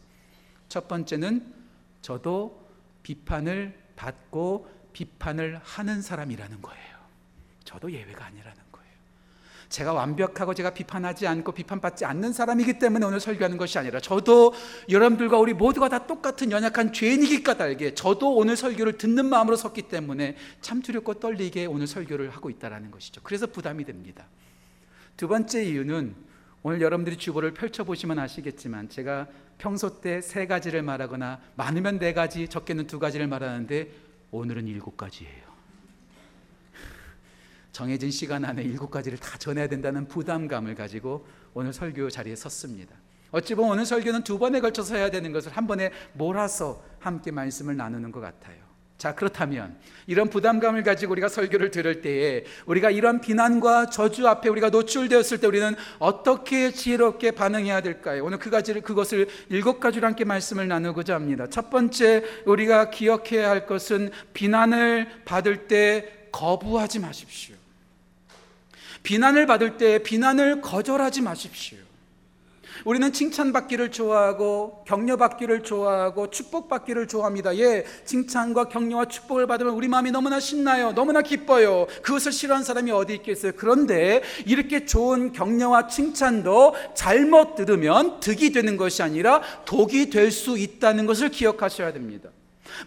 첫 0.67 0.87
번째는 0.87 1.53
저도 2.01 2.67
비판을 3.03 3.79
받고 3.95 4.67
비판을 4.91 5.61
하는 5.63 6.01
사람이라는 6.01 6.63
거예요. 6.63 6.97
저도 7.63 7.91
예외가 7.91 8.25
아니라는 8.25 8.57
거예요. 8.71 8.89
제가 9.69 9.93
완벽하고 9.93 10.55
제가 10.55 10.71
비판하지 10.71 11.27
않고 11.27 11.51
비판받지 11.51 12.05
않는 12.05 12.33
사람이기 12.33 12.79
때문에 12.79 13.05
오늘 13.05 13.19
설교하는 13.19 13.57
것이 13.57 13.77
아니라 13.77 13.99
저도 13.99 14.55
여러분들과 14.89 15.37
우리 15.37 15.53
모두가 15.53 15.89
다 15.89 16.07
똑같은 16.07 16.49
연약한 16.49 16.91
죄인이기 16.91 17.43
까닭에 17.43 17.93
저도 17.93 18.35
오늘 18.35 18.57
설교를 18.57 18.97
듣는 18.97 19.27
마음으로 19.27 19.55
섰기 19.55 19.83
때문에 19.83 20.37
참 20.59 20.81
두렵고 20.81 21.19
떨리게 21.19 21.67
오늘 21.67 21.85
설교를 21.85 22.31
하고 22.31 22.49
있다는 22.49 22.89
것이죠. 22.89 23.21
그래서 23.23 23.45
부담이 23.45 23.85
됩니다. 23.85 24.25
두 25.17 25.27
번째 25.27 25.63
이유는 25.63 26.15
오늘 26.63 26.81
여러분들이 26.81 27.17
주보를 27.17 27.53
펼쳐보시면 27.53 28.19
아시겠지만 28.19 28.89
제가 28.89 29.27
평소 29.57 30.01
때 30.01 30.21
세 30.21 30.47
가지를 30.47 30.81
말하거나 30.81 31.39
많으면 31.55 31.99
네 31.99 32.13
가지, 32.13 32.47
적게는 32.47 32.87
두 32.87 32.99
가지를 32.99 33.27
말하는데 33.27 33.91
오늘은 34.31 34.67
일곱 34.67 34.97
가지예요. 34.97 35.53
정해진 37.71 38.11
시간 38.11 38.45
안에 38.45 38.63
일곱 38.63 38.91
가지를 38.91 39.17
다 39.17 39.37
전해야 39.37 39.67
된다는 39.67 40.07
부담감을 40.07 40.75
가지고 40.75 41.25
오늘 41.53 41.73
설교 41.73 42.09
자리에 42.09 42.35
섰습니다. 42.35 42.95
어찌 43.31 43.55
보면 43.55 43.71
오늘 43.71 43.85
설교는 43.85 44.23
두 44.23 44.37
번에 44.37 44.59
걸쳐서 44.59 44.95
해야 44.95 45.09
되는 45.09 45.31
것을 45.31 45.51
한 45.51 45.65
번에 45.65 45.91
몰아서 46.13 46.83
함께 46.99 47.31
말씀을 47.31 47.75
나누는 47.75 48.11
것 48.11 48.19
같아요. 48.19 48.62
자, 48.97 49.15
그렇다면 49.15 49.75
이런 50.07 50.29
부담감을 50.29 50.83
가지고 50.83 51.11
우리가 51.13 51.27
설교를 51.27 51.71
들을 51.71 52.01
때에 52.01 52.45
우리가 52.65 52.89
이런 52.89 53.21
비난과 53.21 53.87
저주 53.87 54.27
앞에 54.27 54.49
우리가 54.49 54.69
노출되었을 54.69 55.39
때 55.39 55.47
우리는 55.47 55.75
어떻게 55.99 56.71
지혜롭게 56.71 57.31
반응해야 57.31 57.81
될까요? 57.81 58.23
오늘 58.25 58.39
그 58.39 58.49
가지를 58.49 58.81
그것을 58.81 59.27
일곱 59.49 59.79
가지로 59.79 60.07
함께 60.07 60.25
말씀을 60.25 60.67
나누고자 60.67 61.15
합니다. 61.15 61.47
첫 61.49 61.69
번째 61.69 62.23
우리가 62.45 62.89
기억해야 62.89 63.49
할 63.49 63.65
것은 63.65 64.11
비난을 64.33 65.23
받을 65.25 65.67
때 65.67 66.27
거부하지 66.31 66.99
마십시오. 66.99 67.55
비난을 69.03 69.45
받을 69.47 69.77
때 69.77 69.99
비난을 70.01 70.61
거절하지 70.61 71.21
마십시오. 71.21 71.77
우리는 72.85 73.13
칭찬받기를 73.13 73.91
좋아하고 73.91 74.83
격려받기를 74.85 75.63
좋아하고 75.63 76.29
축복받기를 76.29 77.07
좋아합니다. 77.07 77.57
예, 77.57 77.85
칭찬과 78.05 78.65
격려와 78.69 79.05
축복을 79.05 79.47
받으면 79.47 79.73
우리 79.73 79.87
마음이 79.87 80.11
너무나 80.11 80.39
신나요. 80.39 80.91
너무나 80.93 81.21
기뻐요. 81.21 81.87
그것을 82.01 82.31
싫어하는 82.31 82.65
사람이 82.65 82.91
어디 82.91 83.13
있겠어요? 83.15 83.53
그런데 83.55 84.21
이렇게 84.45 84.85
좋은 84.85 85.31
격려와 85.31 85.87
칭찬도 85.87 86.75
잘못 86.95 87.55
들으면 87.55 88.19
득이 88.19 88.51
되는 88.51 88.75
것이 88.77 89.01
아니라 89.03 89.41
독이 89.65 90.09
될 90.09 90.33
수 90.33 90.57
있다는 90.57 91.05
것을 91.05 91.29
기억하셔야 91.29 91.93
됩니다. 91.93 92.29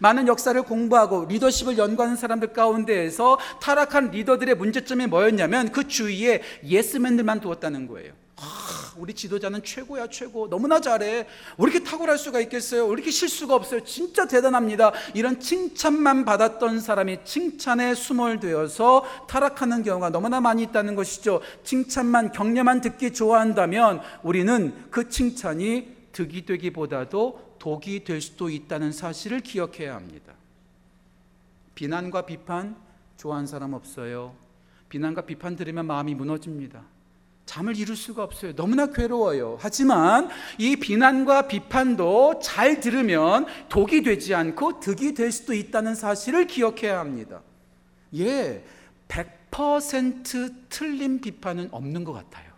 많은 0.00 0.26
역사를 0.26 0.60
공부하고 0.62 1.26
리더십을 1.26 1.78
연구하는 1.78 2.16
사람들 2.16 2.52
가운데에서 2.52 3.38
타락한 3.62 4.10
리더들의 4.10 4.56
문제점이 4.56 5.06
뭐였냐면 5.06 5.70
그 5.70 5.86
주위에 5.86 6.42
예스맨들만 6.64 7.40
두었다는 7.40 7.86
거예요. 7.86 8.12
아, 8.38 8.92
우리 8.96 9.14
지도자는 9.14 9.62
최고야 9.62 10.08
최고. 10.08 10.48
너무나 10.48 10.80
잘해. 10.80 11.06
왜 11.06 11.26
이렇게 11.58 11.82
탁월할 11.82 12.18
수가 12.18 12.40
있겠어요? 12.40 12.86
왜 12.86 12.92
이렇게 12.92 13.10
실수가 13.10 13.54
없어요? 13.54 13.82
진짜 13.84 14.26
대단합니다. 14.26 14.92
이런 15.14 15.40
칭찬만 15.40 16.26
받았던 16.26 16.80
사람이 16.80 17.24
칭찬에 17.24 17.94
수몰되어서 17.94 19.26
타락하는 19.26 19.82
경우가 19.82 20.10
너무나 20.10 20.40
많이 20.40 20.62
있다는 20.64 20.94
것이죠. 20.96 21.40
칭찬만 21.64 22.32
격려만 22.32 22.82
듣기 22.82 23.14
좋아한다면 23.14 24.02
우리는 24.22 24.90
그 24.90 25.08
칭찬이 25.08 25.96
득이 26.12 26.44
되기보다도 26.44 27.56
독이 27.58 28.04
될 28.04 28.20
수도 28.20 28.50
있다는 28.50 28.92
사실을 28.92 29.40
기억해야 29.40 29.94
합니다. 29.94 30.34
비난과 31.74 32.26
비판 32.26 32.76
좋아하는 33.16 33.46
사람 33.46 33.72
없어요. 33.72 34.34
비난과 34.90 35.22
비판 35.22 35.56
들으면 35.56 35.86
마음이 35.86 36.14
무너집니다 36.14 36.95
잠을 37.46 37.76
이룰 37.76 37.96
수가 37.96 38.24
없어요. 38.24 38.54
너무나 38.54 38.86
괴로워요. 38.86 39.56
하지만 39.60 40.28
이 40.58 40.76
비난과 40.76 41.46
비판도 41.46 42.40
잘 42.42 42.80
들으면 42.80 43.46
독이 43.68 44.02
되지 44.02 44.34
않고 44.34 44.80
득이 44.80 45.14
될 45.14 45.30
수도 45.30 45.54
있다는 45.54 45.94
사실을 45.94 46.48
기억해야 46.48 46.98
합니다. 46.98 47.40
예, 48.16 48.64
100% 49.08 50.54
틀린 50.68 51.20
비판은 51.20 51.68
없는 51.70 52.04
것 52.04 52.12
같아요. 52.12 52.50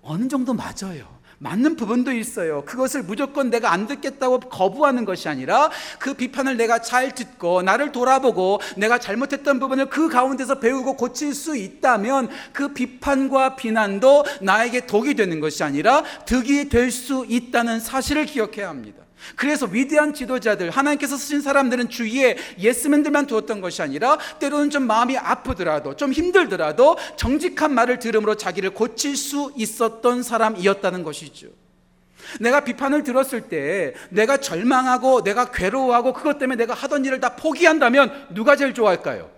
어느 0.00 0.26
정도 0.26 0.54
맞아요. 0.54 1.17
맞는 1.40 1.76
부분도 1.76 2.10
있어요. 2.12 2.64
그것을 2.64 3.04
무조건 3.04 3.48
내가 3.48 3.72
안 3.72 3.86
듣겠다고 3.86 4.40
거부하는 4.40 5.04
것이 5.04 5.28
아니라 5.28 5.70
그 6.00 6.14
비판을 6.14 6.56
내가 6.56 6.80
잘 6.80 7.14
듣고 7.14 7.62
나를 7.62 7.92
돌아보고 7.92 8.60
내가 8.76 8.98
잘못했던 8.98 9.60
부분을 9.60 9.86
그 9.86 10.08
가운데서 10.08 10.58
배우고 10.58 10.96
고칠 10.96 11.34
수 11.34 11.56
있다면 11.56 12.28
그 12.52 12.74
비판과 12.74 13.54
비난도 13.56 14.24
나에게 14.40 14.86
독이 14.86 15.14
되는 15.14 15.38
것이 15.38 15.62
아니라 15.62 16.02
득이 16.26 16.68
될 16.68 16.88
수 16.88 17.26
있다는 17.28 17.80
사실을 17.80 18.24
기억해야 18.24 18.68
합니다. 18.70 19.07
그래서 19.36 19.66
위대한 19.66 20.14
지도자들, 20.14 20.70
하나님께서 20.70 21.16
쓰신 21.16 21.40
사람들은 21.40 21.88
주위에 21.88 22.36
예스맨들만 22.58 23.26
두었던 23.26 23.60
것이 23.60 23.82
아니라 23.82 24.18
때로는 24.38 24.70
좀 24.70 24.86
마음이 24.86 25.16
아프더라도 25.16 25.96
좀 25.96 26.12
힘들더라도 26.12 26.96
정직한 27.16 27.74
말을 27.74 27.98
들음으로 27.98 28.36
자기를 28.36 28.70
고칠 28.70 29.16
수 29.16 29.52
있었던 29.56 30.22
사람이었다는 30.22 31.02
것이죠. 31.02 31.48
내가 32.40 32.64
비판을 32.64 33.04
들었을 33.04 33.48
때 33.48 33.94
내가 34.10 34.36
절망하고 34.38 35.22
내가 35.22 35.50
괴로워하고 35.50 36.12
그것 36.12 36.38
때문에 36.38 36.56
내가 36.56 36.74
하던 36.74 37.04
일을 37.04 37.20
다 37.20 37.36
포기한다면 37.36 38.28
누가 38.30 38.56
제일 38.56 38.74
좋아할까요? 38.74 39.30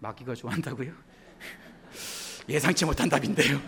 마귀가 0.00 0.34
좋아한다고요? 0.34 0.92
예상치 2.48 2.84
못한 2.84 3.08
답인데요. 3.08 3.60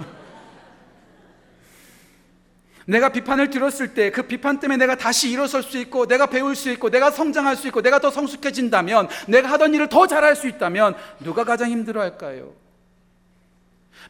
내가 2.87 3.09
비판을 3.09 3.51
들었을 3.51 3.95
때 3.95 4.11
그 4.11 4.23
비판 4.23 4.61
때문에 4.61 4.77
내가 4.77 4.97
다시 4.97 5.31
일어설 5.31 5.63
수 5.63 5.79
있고 5.79 6.07
내가 6.07 6.27
배울 6.27 6.55
수 6.55 6.71
있고 6.71 6.91
내가 6.91 7.11
성장할 7.11 7.57
수 7.57 7.67
있고 7.69 7.83
내가 7.83 7.99
더 7.99 8.11
성숙해진다면 8.11 9.09
내가 9.27 9.51
하던 9.53 9.75
일을 9.75 9.89
더 9.89 10.07
잘할 10.07 10.37
수 10.37 10.47
있다면 10.49 10.95
누가 11.21 11.45
가장 11.45 11.71
힘들어 11.71 12.01
할까요? 12.01 12.53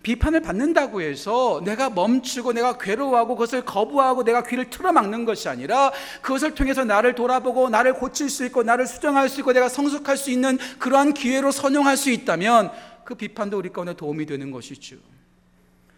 비판을 0.02 0.40
받는다고 0.40 1.00
해서 1.02 1.62
내가 1.64 1.88
멈추고 1.88 2.52
내가 2.52 2.76
괴로워하고 2.78 3.36
그것을 3.36 3.64
거부하고 3.64 4.24
내가 4.24 4.42
귀를 4.42 4.68
틀어막는 4.68 5.24
것이 5.24 5.48
아니라 5.48 5.92
그것을 6.20 6.54
통해서 6.54 6.84
나를 6.84 7.14
돌아보고 7.14 7.68
나를 7.68 7.94
고칠 7.94 8.28
수 8.28 8.44
있고 8.46 8.64
나를 8.64 8.86
수정할 8.86 9.28
수 9.28 9.40
있고 9.40 9.52
내가 9.52 9.68
성숙할 9.68 10.16
수 10.16 10.30
있는 10.30 10.58
그러한 10.78 11.14
기회로 11.14 11.52
선용할 11.52 11.96
수 11.96 12.10
있다면 12.10 12.72
그 13.04 13.14
비판도 13.14 13.56
우리 13.56 13.70
가운데 13.70 13.94
도움이 13.94 14.26
되는 14.26 14.50
것이죠. 14.50 14.96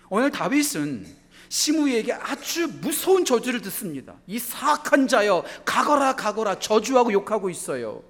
오늘 0.09 0.31
다윗은 0.31 1.07
시므이에게 1.49 2.13
아주 2.13 2.69
무서운 2.81 3.25
저주를 3.25 3.61
듣습니다. 3.63 4.15
이 4.27 4.39
사악한 4.39 5.09
자여 5.09 5.45
가거라 5.65 6.17
가거라 6.17 6.59
저주하고 6.59 7.13
욕하고 7.13 7.51
있어요. 7.51 8.03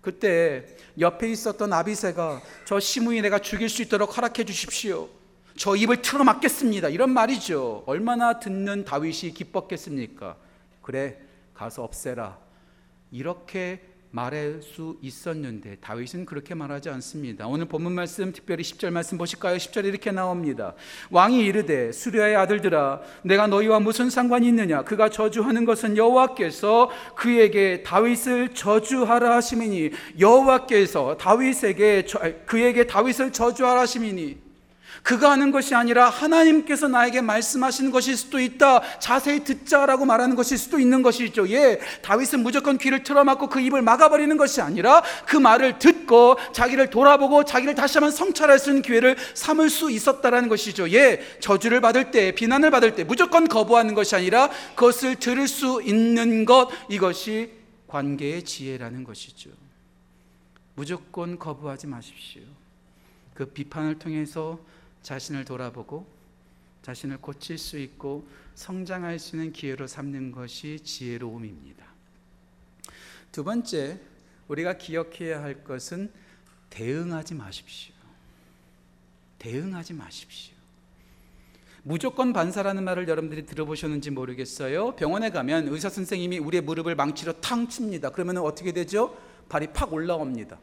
그때 0.00 0.66
옆에 0.98 1.30
있었던 1.30 1.72
아비세가 1.72 2.40
저 2.64 2.80
시므이 2.80 3.20
내가 3.22 3.38
죽일 3.38 3.68
수 3.68 3.82
있도록 3.82 4.16
허락해 4.16 4.44
주십시오. 4.44 5.08
저 5.56 5.76
입을 5.76 6.00
틀어 6.00 6.24
막겠습니다. 6.24 6.88
이런 6.88 7.10
말이죠. 7.10 7.84
얼마나 7.86 8.38
듣는 8.38 8.84
다윗이 8.84 9.34
기뻤겠습니까? 9.34 10.36
그래 10.82 11.18
가서 11.54 11.84
없애라. 11.84 12.38
이렇게 13.10 13.82
말할 14.12 14.60
수 14.62 14.96
있었는데 15.00 15.76
다윗은 15.80 16.26
그렇게 16.26 16.54
말하지 16.54 16.90
않습니다. 16.90 17.46
오늘 17.46 17.66
본문 17.66 17.92
말씀 17.92 18.32
특별히 18.32 18.64
10절 18.64 18.90
말씀 18.90 19.16
보실까요? 19.16 19.56
10절에 19.56 19.86
이렇게 19.86 20.10
나옵니다. 20.10 20.74
왕이 21.10 21.44
이르되 21.44 21.92
수리아의 21.92 22.36
아들들아 22.36 23.00
내가 23.22 23.46
너희와 23.46 23.80
무슨 23.80 24.10
상관이 24.10 24.48
있느냐 24.48 24.82
그가 24.82 25.10
저주하는 25.10 25.64
것은 25.64 25.96
여호와께서 25.96 26.90
그에게 27.14 27.82
다윗을 27.84 28.54
저주하라 28.54 29.36
하심이니 29.36 29.90
여호와께서 30.18 31.16
다윗에게 31.16 32.06
그에게 32.46 32.86
다윗을 32.86 33.32
저주하라 33.32 33.82
하심이니 33.82 34.49
그가 35.02 35.30
하는 35.30 35.50
것이 35.50 35.74
아니라 35.74 36.08
하나님께서 36.08 36.88
나에게 36.88 37.20
말씀하시는 37.20 37.90
것일 37.90 38.16
수도 38.16 38.38
있다. 38.38 38.82
자세히 38.98 39.44
듣자라고 39.44 40.04
말하는 40.04 40.36
것일 40.36 40.58
수도 40.58 40.78
있는 40.78 41.02
것이죠. 41.02 41.48
예, 41.50 41.80
다윗은 42.02 42.42
무조건 42.42 42.78
귀를 42.78 43.02
틀어막고 43.02 43.48
그 43.48 43.60
입을 43.60 43.82
막아버리는 43.82 44.36
것이 44.36 44.60
아니라 44.60 45.02
그 45.26 45.36
말을 45.36 45.78
듣고 45.78 46.36
자기를 46.52 46.90
돌아보고 46.90 47.44
자기를 47.44 47.74
다시 47.74 47.98
한번 47.98 48.10
성찰할 48.10 48.58
수 48.58 48.70
있는 48.70 48.82
기회를 48.82 49.16
삼을 49.34 49.70
수 49.70 49.90
있었다라는 49.90 50.48
것이죠. 50.48 50.90
예, 50.92 51.20
저주를 51.40 51.80
받을 51.80 52.10
때, 52.10 52.32
비난을 52.32 52.70
받을 52.70 52.94
때 52.94 53.04
무조건 53.04 53.48
거부하는 53.48 53.94
것이 53.94 54.14
아니라 54.14 54.50
그것을 54.74 55.16
들을 55.16 55.48
수 55.48 55.82
있는 55.82 56.44
것 56.44 56.68
이것이 56.88 57.50
관계의 57.86 58.44
지혜라는 58.44 59.04
것이죠. 59.04 59.50
무조건 60.74 61.38
거부하지 61.38 61.86
마십시오. 61.88 62.42
그 63.34 63.46
비판을 63.46 63.98
통해서 63.98 64.58
자신을 65.02 65.44
돌아보고 65.44 66.06
자신을 66.82 67.18
고칠 67.18 67.58
수 67.58 67.78
있고 67.78 68.26
성장할 68.54 69.18
수 69.18 69.36
있는 69.36 69.52
기회로 69.52 69.86
삼는 69.86 70.32
것이 70.32 70.80
지혜로움입니다. 70.80 71.84
두 73.32 73.44
번째, 73.44 74.00
우리가 74.48 74.78
기억해야 74.78 75.42
할 75.42 75.62
것은 75.62 76.10
대응하지 76.70 77.34
마십시오. 77.34 77.94
대응하지 79.38 79.94
마십시오. 79.94 80.54
무조건 81.82 82.32
반사라는 82.32 82.84
말을 82.84 83.08
여러분들이 83.08 83.46
들어보셨는지 83.46 84.10
모르겠어요. 84.10 84.96
병원에 84.96 85.30
가면 85.30 85.68
의사 85.68 85.88
선생님이 85.88 86.38
우리의 86.38 86.62
무릎을 86.62 86.94
망치로 86.94 87.40
탕 87.40 87.68
칩니다. 87.68 88.10
그러면 88.10 88.38
어떻게 88.38 88.72
되죠? 88.72 89.16
발이 89.48 89.68
팍 89.72 89.92
올라옵니다. 89.92 90.58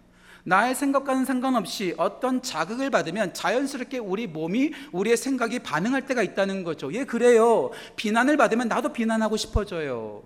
나의 0.48 0.76
생각과는 0.76 1.26
상관없이 1.26 1.94
어떤 1.98 2.42
자극을 2.42 2.90
받으면 2.90 3.34
자연스럽게 3.34 3.98
우리 3.98 4.28
몸이 4.28 4.72
우리의 4.94 5.18
생각이 5.18 5.60
반응할 5.60 6.06
때가 6.06 6.24
있다는 6.24 6.64
거죠. 6.64 6.94
예, 6.94 7.04
그래요. 7.04 7.72
비난을 7.98 8.38
받으면 8.38 8.70
나도 8.70 8.94
비난하고 8.94 9.36
싶어져요. 9.36 10.24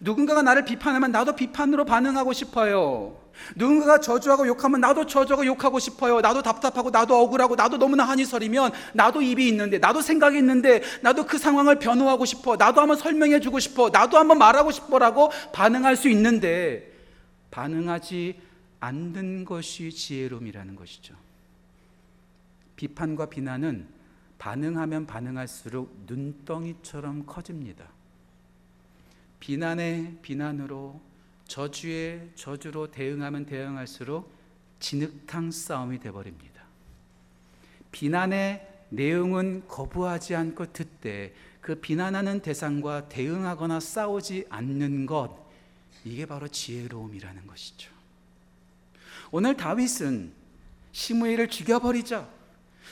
누군가가 0.00 0.42
나를 0.42 0.64
비판하면 0.64 1.12
나도 1.12 1.36
비판으로 1.36 1.84
반응하고 1.84 2.32
싶어요. 2.32 3.16
누군가가 3.54 4.00
저주하고 4.00 4.48
욕하면 4.48 4.80
나도 4.80 5.06
저주하고 5.06 5.46
욕하고 5.46 5.78
싶어요. 5.78 6.20
나도 6.20 6.42
답답하고 6.42 6.90
나도 6.90 7.14
억울하고 7.14 7.54
나도 7.54 7.78
너무나 7.78 8.02
한이 8.02 8.24
서리면 8.24 8.72
나도 8.94 9.22
입이 9.22 9.46
있는데 9.46 9.78
나도 9.78 10.00
생각이 10.00 10.38
있는데 10.38 10.82
나도 11.02 11.24
그 11.24 11.38
상황을 11.38 11.78
변호하고 11.78 12.24
싶어. 12.24 12.56
나도 12.56 12.80
한번 12.80 12.96
설명해 12.96 13.38
주고 13.38 13.60
싶어. 13.60 13.90
나도 13.90 14.18
한번 14.18 14.38
말하고 14.38 14.72
싶어라고 14.72 15.30
반응할 15.52 15.94
수 15.94 16.08
있는데 16.08 16.90
반응하지 17.52 18.50
않는 18.82 19.44
것이 19.44 19.92
지혜로움이라는 19.92 20.74
것이죠. 20.74 21.14
비판과 22.74 23.26
비난은 23.26 23.86
반응하면 24.38 25.06
반응할수록 25.06 26.04
눈덩이처럼 26.06 27.24
커집니다. 27.26 27.88
비난에 29.38 30.18
비난으로 30.20 31.00
저주에 31.46 32.32
저주로 32.34 32.90
대응하면 32.90 33.46
대응할수록 33.46 34.32
진흙탕 34.80 35.52
싸움이 35.52 36.00
되버립니다. 36.00 36.62
비난의 37.92 38.68
내용은 38.88 39.68
거부하지 39.68 40.34
않고 40.34 40.72
듣되 40.72 41.34
그 41.60 41.76
비난하는 41.76 42.40
대상과 42.40 43.08
대응하거나 43.08 43.78
싸우지 43.78 44.46
않는 44.48 45.06
것 45.06 45.38
이게 46.04 46.26
바로 46.26 46.48
지혜로움이라는 46.48 47.46
것이죠. 47.46 47.91
오늘 49.34 49.56
다윗은 49.56 50.30
시므이를 50.92 51.48
죽여버리자. 51.48 52.26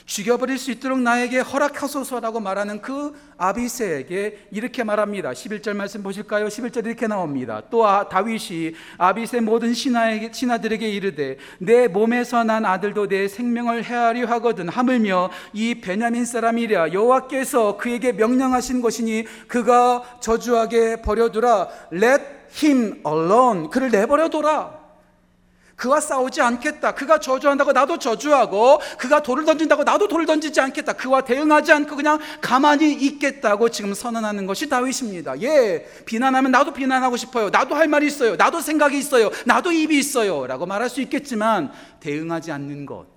죽여버릴 0.07 0.57
수 0.57 0.71
있도록 0.71 0.99
나에게 0.99 1.37
허락하소서라고 1.37 2.39
말하는 2.39 2.81
그 2.81 3.13
아비세에게 3.37 4.47
이렇게 4.51 4.83
말합니다. 4.83 5.33
11절 5.33 5.75
말씀 5.75 6.01
보실까요? 6.01 6.47
11절 6.47 6.87
이렇게 6.87 7.05
나옵니다. 7.05 7.61
또 7.69 7.85
아, 7.85 8.09
다윗이 8.09 8.73
아비세 8.97 9.41
모든 9.41 9.75
신하에게, 9.75 10.31
신하들에게 10.33 10.89
이르되 10.89 11.37
내 11.59 11.87
몸에서 11.87 12.43
난 12.43 12.65
아들도 12.65 13.07
내 13.07 13.27
생명을 13.27 13.83
해하려 13.83 14.25
하거든 14.25 14.67
하물며 14.67 15.29
이 15.53 15.75
베냐민 15.75 16.25
사람이랴 16.25 16.91
여호와께서 16.91 17.77
그에게 17.77 18.13
명령하신 18.13 18.81
것이니 18.81 19.25
그가 19.47 20.17
저주하게 20.19 21.03
버려두라 21.03 21.67
let 21.93 22.23
him 22.63 22.99
alone 23.05 23.69
그를 23.69 23.91
내버려둬라 23.91 24.80
그와 25.75 25.99
싸우지 25.99 26.41
않겠다. 26.41 26.93
그가 26.93 27.19
저주한다고 27.19 27.71
나도 27.71 27.97
저주하고 27.97 28.79
그가 28.97 29.23
돌을 29.23 29.45
던진다고 29.45 29.83
나도 29.83 30.07
돌을 30.07 30.25
던지지 30.25 30.61
않겠다. 30.61 30.93
그와 30.93 31.21
대응하지 31.21 31.71
않고 31.71 31.95
그냥 31.95 32.19
가만히 32.39 32.93
있겠다고 32.93 33.69
지금 33.69 33.93
선언하는 33.93 34.45
것이 34.45 34.69
다윗입니다. 34.69 35.41
예, 35.41 35.85
비난하면 36.05 36.51
나도 36.51 36.73
비난하고 36.73 37.17
싶어요. 37.17 37.49
나도 37.49 37.75
할 37.75 37.87
말이 37.87 38.07
있어요. 38.07 38.35
나도 38.35 38.61
생각이 38.61 38.97
있어요. 38.97 39.31
나도 39.45 39.71
입이 39.71 39.97
있어요. 39.97 40.45
라고 40.45 40.65
말할 40.65 40.89
수 40.89 41.01
있겠지만 41.01 41.71
대응하지 41.99 42.51
않는 42.51 42.85
것. 42.85 43.07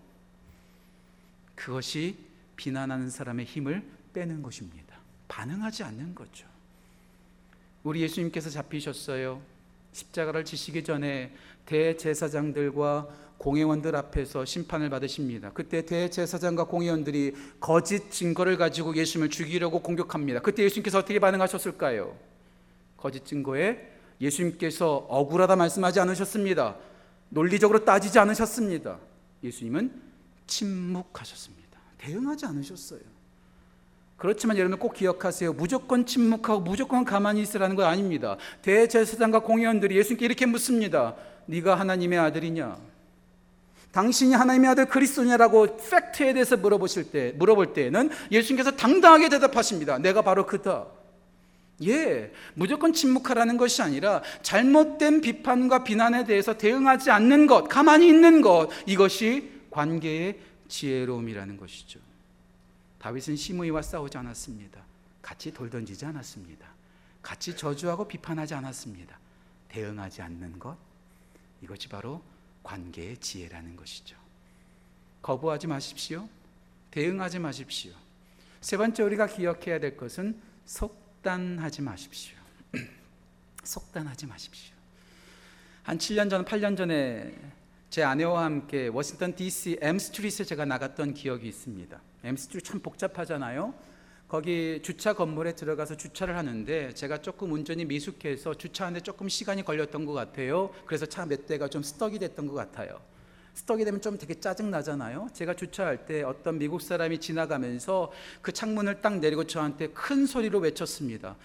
그것이 1.55 2.17
비난하는 2.57 3.11
사람의 3.11 3.47
힘을 3.47 3.83
빼는 4.13 4.43
것입니다. 4.43 4.97
반응하지 5.29 5.83
않는 5.85 6.15
거죠. 6.15 6.47
우리 7.83 8.01
예수님께서 8.01 8.49
잡히셨어요. 8.51 9.54
십자가를 9.95 10.45
지시기 10.45 10.85
전에 10.85 11.33
대제사장들과 11.67 13.09
공회원들 13.39 13.97
앞에서 13.97 14.45
심판을 14.45 14.91
받으십니다. 14.91 15.51
그때 15.53 15.85
대제사장과 15.85 16.65
공회원들이 16.65 17.35
거짓 17.61 18.11
증거를 18.11 18.57
가지고 18.59 18.95
예수님을 18.97 19.31
죽이려고 19.31 19.81
공격합니다. 19.81 20.41
그때 20.41 20.65
예수님께서 20.65 20.99
어떻게 20.99 21.19
반응하셨을까요? 21.19 22.17
거짓 22.97 23.25
증거에 23.25 23.93
예수님께서 24.21 25.07
억울하다 25.09 25.57
말씀하지 25.57 26.01
않으셨습니다. 26.01 26.77
논리적으로 27.29 27.85
따지지 27.85 28.19
않으셨습니다. 28.19 28.99
예수님은 29.43 30.03
침묵하셨습니다. 30.47 31.79
대응하지 31.99 32.47
않으셨어요. 32.47 33.14
그렇지만 34.17 34.57
여러분 34.59 34.79
꼭 34.79 34.95
기억하세요. 34.95 35.53
무조건 35.55 36.07
침묵하고 36.07 36.61
무조건 36.61 37.05
가만히 37.05 37.43
있으라는 37.43 37.77
건 37.77 37.87
아닙니다. 37.87 38.37
대제사장과 38.63 39.41
공회원들이 39.41 39.97
예수님께 39.97 40.25
이렇게 40.25 40.47
묻습니다. 40.47 41.15
네가 41.47 41.75
하나님의 41.75 42.19
아들이냐? 42.19 42.77
당신이 43.93 44.35
하나님의 44.35 44.71
아들 44.71 44.87
그리스도냐라고 44.87 45.77
팩트에 45.77 46.33
대해서 46.33 46.57
물어보실 46.57 47.13
때 47.13 47.33
물어볼 47.37 47.75
때에는 47.75 48.11
예수님께서 48.31 48.73
당당하게 48.73 49.29
대답하십니다. 49.29 49.99
내가 49.99 50.23
바로 50.23 50.47
그다. 50.47 50.87
예, 51.83 52.33
무조건 52.55 52.93
침묵하라는 52.93 53.57
것이 53.57 53.83
아니라 53.83 54.23
잘못된 54.43 55.21
비판과 55.21 55.85
비난에 55.85 56.25
대해서 56.25 56.57
대응하지 56.57 57.11
않는 57.11 57.47
것, 57.47 57.69
가만히 57.69 58.09
있는 58.09 58.43
것, 58.43 58.69
이것이 58.87 59.51
관계의 59.71 60.39
지혜로움이라는 60.69 61.57
것이죠. 61.57 62.01
다윗은 63.05 63.37
시므이와 63.37 63.83
싸우지 63.83 64.17
않았습니다. 64.17 64.83
같이 65.21 65.53
돌 65.53 65.69
던지지 65.69 66.07
않았습니다. 66.07 66.67
같이 67.21 67.55
저주하고 67.55 68.09
비판하지 68.09 68.55
않았습니다. 68.55 69.19
대응하지 69.69 70.23
않는 70.23 70.59
것, 70.59 70.79
이것이 71.61 71.91
바로 71.91 72.23
관계의 72.63 73.19
지혜라는 73.19 73.77
것이죠. 73.77 74.17
거부하지 75.21 75.67
마십시오. 75.67 76.27
대응하지 76.93 77.41
마십시오. 77.41 77.93
세 78.63 78.79
번째 78.79 79.03
우리가 79.03 79.27
기억해야 79.27 79.81
될 79.81 79.99
것은 79.99 80.41
속단하지 80.65 81.83
마십시오. 81.83 82.39
속단하지 83.65 84.25
마십시오. 84.29 84.75
한 85.83 85.99
7년 85.99 86.31
전, 86.31 86.43
8년 86.47 86.75
전에 86.75 87.37
제 87.91 88.03
아내와 88.03 88.45
함께 88.45 88.89
워싱턴 88.89 89.37
DC 89.37 89.81
M 89.83 89.99
스트리트에 89.99 90.47
제가 90.47 90.65
나갔던 90.65 91.13
기억이 91.13 91.47
있습니다. 91.47 92.01
M 92.25 92.37
스트리트 92.37 92.67
참 92.71 92.81
복잡하잖아요. 92.81 93.75
거기 94.29 94.81
주차 94.83 95.13
건물에 95.13 95.55
들어가서 95.55 95.97
주차를 95.97 96.37
하는데 96.37 96.93
제가 96.95 97.19
조금 97.21 97.53
운전이 97.53 97.85
미숙해서 97.85 98.55
주차하는데 98.55 99.03
조금 99.03 99.29
시간이 99.29 99.63
걸렸던 99.65 100.07
것 100.07 100.13
같아요. 100.15 100.71
그래서 100.87 101.07
차 101.07 101.27
몇 101.27 101.47
대가 101.47 101.69
좀 101.69 101.83
stuck이 101.83 102.19
됐던 102.19 102.47
것 102.47 102.55
같아요. 102.55 103.01
stuck이 103.55 103.85
되면 103.85 104.01
좀 104.01 104.19
되게 104.19 104.35
짜증 104.41 104.71
나잖아요. 104.71 105.29
제가 105.33 105.55
주차할 105.55 106.07
때 106.07 106.23
어떤 106.23 106.59
미국 106.59 106.81
사람이 106.83 107.21
지나가면서 107.21 108.11
그 108.43 108.51
창문을 108.51 109.01
딱 109.03 109.19
내리고 109.21 109.45
저한테 109.47 109.89
큰 109.89 110.27
소리로 110.27 110.59
외쳤습니다. 110.61 111.37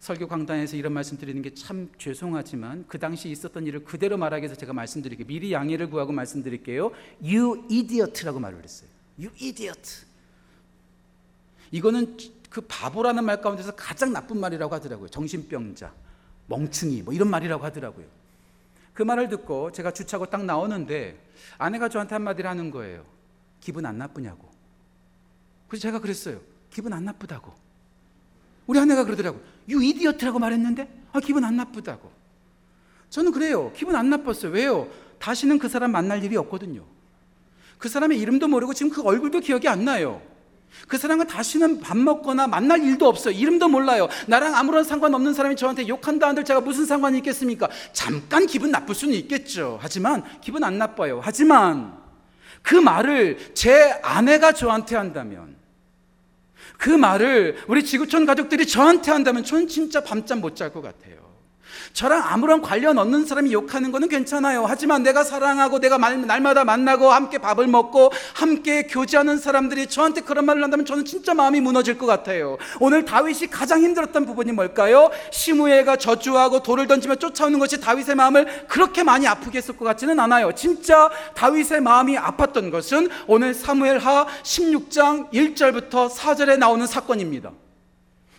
설교 0.00 0.26
강단에서 0.26 0.76
이런 0.76 0.92
말씀 0.94 1.16
드리는 1.16 1.40
게 1.42 1.54
참 1.54 1.88
죄송하지만 1.98 2.86
그 2.88 2.98
당시 2.98 3.28
있었던 3.30 3.64
일을 3.68 3.84
그대로 3.84 4.16
말하기 4.16 4.42
위해서 4.42 4.56
제가 4.58 4.72
말씀드릴게요. 4.72 5.26
미리 5.28 5.52
양해를 5.52 5.88
구하고 5.90 6.10
말씀드릴게요. 6.10 6.90
You 7.22 7.66
idiot라고 7.70 8.40
말을 8.40 8.64
했어요. 8.64 8.88
You 9.16 9.30
idiot. 9.40 10.06
이거는 11.72 12.16
그 12.48 12.60
바보라는 12.60 13.24
말 13.24 13.40
가운데서 13.40 13.74
가장 13.74 14.12
나쁜 14.12 14.38
말이라고 14.38 14.72
하더라고요. 14.74 15.08
정신병자, 15.08 15.92
멍충이 16.46 17.02
뭐 17.02 17.12
이런 17.12 17.28
말이라고 17.28 17.64
하더라고요. 17.64 18.06
그 18.94 19.02
말을 19.02 19.28
듣고 19.30 19.72
제가 19.72 19.92
주차고 19.92 20.26
딱 20.26 20.44
나오는데 20.44 21.18
아내가 21.58 21.88
저한테 21.88 22.14
한마디를 22.14 22.48
하는 22.48 22.70
거예요. 22.70 23.04
기분 23.60 23.86
안 23.86 23.96
나쁘냐고. 23.96 24.50
그래서 25.66 25.82
제가 25.82 26.00
그랬어요. 26.00 26.40
기분 26.70 26.92
안 26.92 27.06
나쁘다고. 27.06 27.52
우리 28.66 28.78
아내가 28.78 29.04
그러더라고. 29.04 29.40
유 29.70 29.82
이디어트라고 29.82 30.38
말했는데 30.38 30.88
아 31.12 31.20
기분 31.20 31.44
안 31.44 31.56
나쁘다고. 31.56 32.12
저는 33.08 33.32
그래요. 33.32 33.72
기분 33.74 33.96
안 33.96 34.10
나빴어요. 34.10 34.52
왜요? 34.52 34.90
다시는 35.18 35.58
그 35.58 35.68
사람 35.68 35.92
만날 35.92 36.22
일이 36.22 36.36
없거든요. 36.36 36.84
그 37.78 37.88
사람의 37.88 38.18
이름도 38.18 38.48
모르고 38.48 38.74
지금 38.74 38.92
그 38.92 39.02
얼굴도 39.02 39.40
기억이 39.40 39.68
안 39.68 39.84
나요. 39.84 40.20
그 40.88 40.98
사람과 40.98 41.24
다시는 41.24 41.80
밥 41.80 41.96
먹거나 41.96 42.46
만날 42.46 42.82
일도 42.82 43.06
없어요. 43.06 43.34
이름도 43.34 43.68
몰라요. 43.68 44.08
나랑 44.26 44.54
아무런 44.54 44.84
상관없는 44.84 45.32
사람이 45.34 45.56
저한테 45.56 45.88
욕한다 45.88 46.28
한들 46.28 46.44
제가 46.44 46.60
무슨 46.60 46.84
상관이 46.86 47.18
있겠습니까? 47.18 47.68
잠깐 47.92 48.46
기분 48.46 48.70
나쁠 48.70 48.94
수는 48.94 49.14
있겠죠. 49.14 49.78
하지만 49.80 50.22
기분 50.40 50.64
안 50.64 50.78
나빠요. 50.78 51.20
하지만 51.22 51.96
그 52.62 52.74
말을 52.74 53.54
제 53.54 53.98
아내가 54.02 54.52
저한테 54.52 54.96
한다면 54.96 55.56
그 56.78 56.90
말을 56.90 57.58
우리 57.68 57.84
지구촌 57.84 58.26
가족들이 58.26 58.66
저한테 58.66 59.12
한다면 59.12 59.44
저는 59.44 59.68
진짜 59.68 60.02
밤잠 60.02 60.40
못 60.40 60.56
잘 60.56 60.70
것 60.72 60.82
같아요. 60.82 61.21
저랑 61.92 62.22
아무런 62.24 62.62
관련 62.62 62.98
없는 62.98 63.26
사람이 63.26 63.52
욕하는 63.52 63.92
거는 63.92 64.08
괜찮아요. 64.08 64.64
하지만 64.66 65.02
내가 65.02 65.24
사랑하고 65.24 65.78
내가 65.78 65.98
날마다 65.98 66.64
만나고 66.64 67.10
함께 67.10 67.38
밥을 67.38 67.66
먹고 67.66 68.12
함께 68.34 68.86
교제하는 68.86 69.38
사람들이 69.38 69.86
저한테 69.86 70.22
그런 70.22 70.46
말을 70.46 70.62
한다면 70.62 70.86
저는 70.86 71.04
진짜 71.04 71.34
마음이 71.34 71.60
무너질 71.60 71.98
것 71.98 72.06
같아요. 72.06 72.56
오늘 72.80 73.04
다윗이 73.04 73.48
가장 73.50 73.82
힘들었던 73.82 74.24
부분이 74.24 74.52
뭘까요? 74.52 75.10
시무엘가 75.30 75.96
저주하고 75.96 76.62
돌을 76.62 76.86
던지며 76.86 77.16
쫓아오는 77.16 77.58
것이 77.58 77.80
다윗의 77.80 78.14
마음을 78.14 78.66
그렇게 78.68 79.02
많이 79.02 79.26
아프게 79.26 79.58
했을 79.58 79.76
것 79.76 79.84
같지는 79.84 80.18
않아요. 80.20 80.52
진짜 80.52 81.10
다윗의 81.34 81.82
마음이 81.82 82.16
아팠던 82.16 82.70
것은 82.70 83.08
오늘 83.26 83.54
사무엘하 83.54 84.26
16장 84.42 85.30
1절부터 85.32 86.10
4절에 86.10 86.58
나오는 86.58 86.86
사건입니다. 86.86 87.50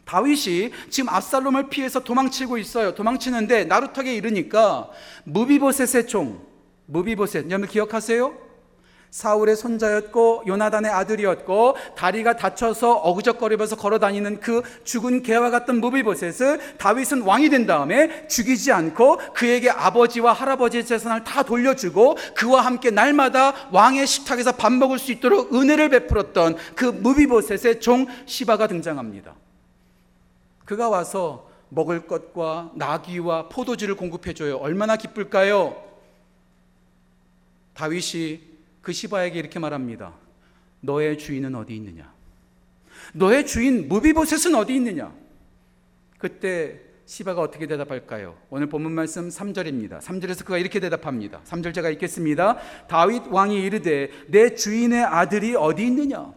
다윗이 0.05 0.71
지금 0.89 1.09
압살롬을 1.09 1.69
피해서 1.69 2.01
도망치고 2.01 2.57
있어요. 2.57 2.93
도망치는데 2.93 3.65
나루턱에 3.65 4.13
이르니까 4.13 4.89
무비보셋의 5.23 6.07
종, 6.07 6.45
무비보셋, 6.87 7.49
여러분 7.49 7.67
기억하세요? 7.67 8.43
사울의 9.13 9.55
손자였고 9.55 10.43
요나단의 10.47 10.91
아들이었고 10.91 11.75
다리가 11.95 12.35
다쳐서 12.35 12.93
어그적거리면서 12.93 13.75
걸어다니는 13.75 14.39
그 14.39 14.63
죽은 14.83 15.21
개와 15.21 15.51
같던 15.51 15.79
무비보셋을 15.81 16.77
다윗은 16.79 17.21
왕이 17.21 17.49
된 17.49 17.67
다음에 17.67 18.27
죽이지 18.27 18.71
않고 18.71 19.19
그에게 19.35 19.69
아버지와 19.69 20.33
할아버지의 20.33 20.87
재산을 20.87 21.23
다 21.23 21.43
돌려주고 21.43 22.17
그와 22.35 22.61
함께 22.61 22.89
날마다 22.89 23.53
왕의 23.71 24.07
식탁에서 24.07 24.53
밥 24.53 24.73
먹을 24.73 24.97
수 24.97 25.11
있도록 25.11 25.53
은혜를 25.53 25.89
베풀었던 25.89 26.57
그 26.75 26.85
무비보셋의 26.85 27.81
종 27.81 28.07
시바가 28.25 28.65
등장합니다. 28.65 29.35
그가 30.65 30.89
와서 30.89 31.49
먹을 31.69 32.07
것과 32.07 32.71
나귀와 32.75 33.49
포도주를 33.49 33.95
공급해 33.95 34.33
줘요. 34.33 34.57
얼마나 34.57 34.95
기쁠까요? 34.95 35.81
다윗이 37.73 38.41
그 38.81 38.93
시바에게 38.93 39.39
이렇게 39.39 39.59
말합니다. 39.59 40.13
너의 40.81 41.17
주인은 41.17 41.55
어디 41.55 41.75
있느냐? 41.75 42.13
너의 43.13 43.45
주인 43.45 43.87
무비보셋은 43.87 44.55
어디 44.55 44.75
있느냐? 44.75 45.13
그때 46.17 46.79
시바가 47.05 47.41
어떻게 47.41 47.67
대답할까요? 47.67 48.37
오늘 48.49 48.67
본문 48.67 48.91
말씀 48.91 49.27
3절입니다. 49.27 49.99
3절에서 49.99 50.45
그가 50.45 50.57
이렇게 50.57 50.79
대답합니다. 50.79 51.41
3절 51.43 51.73
제가 51.73 51.89
읽겠습니다. 51.89 52.57
다윗 52.87 53.23
왕이 53.27 53.61
이르되 53.61 54.09
내 54.27 54.55
주인의 54.55 55.03
아들이 55.03 55.55
어디 55.55 55.85
있느냐? 55.87 56.33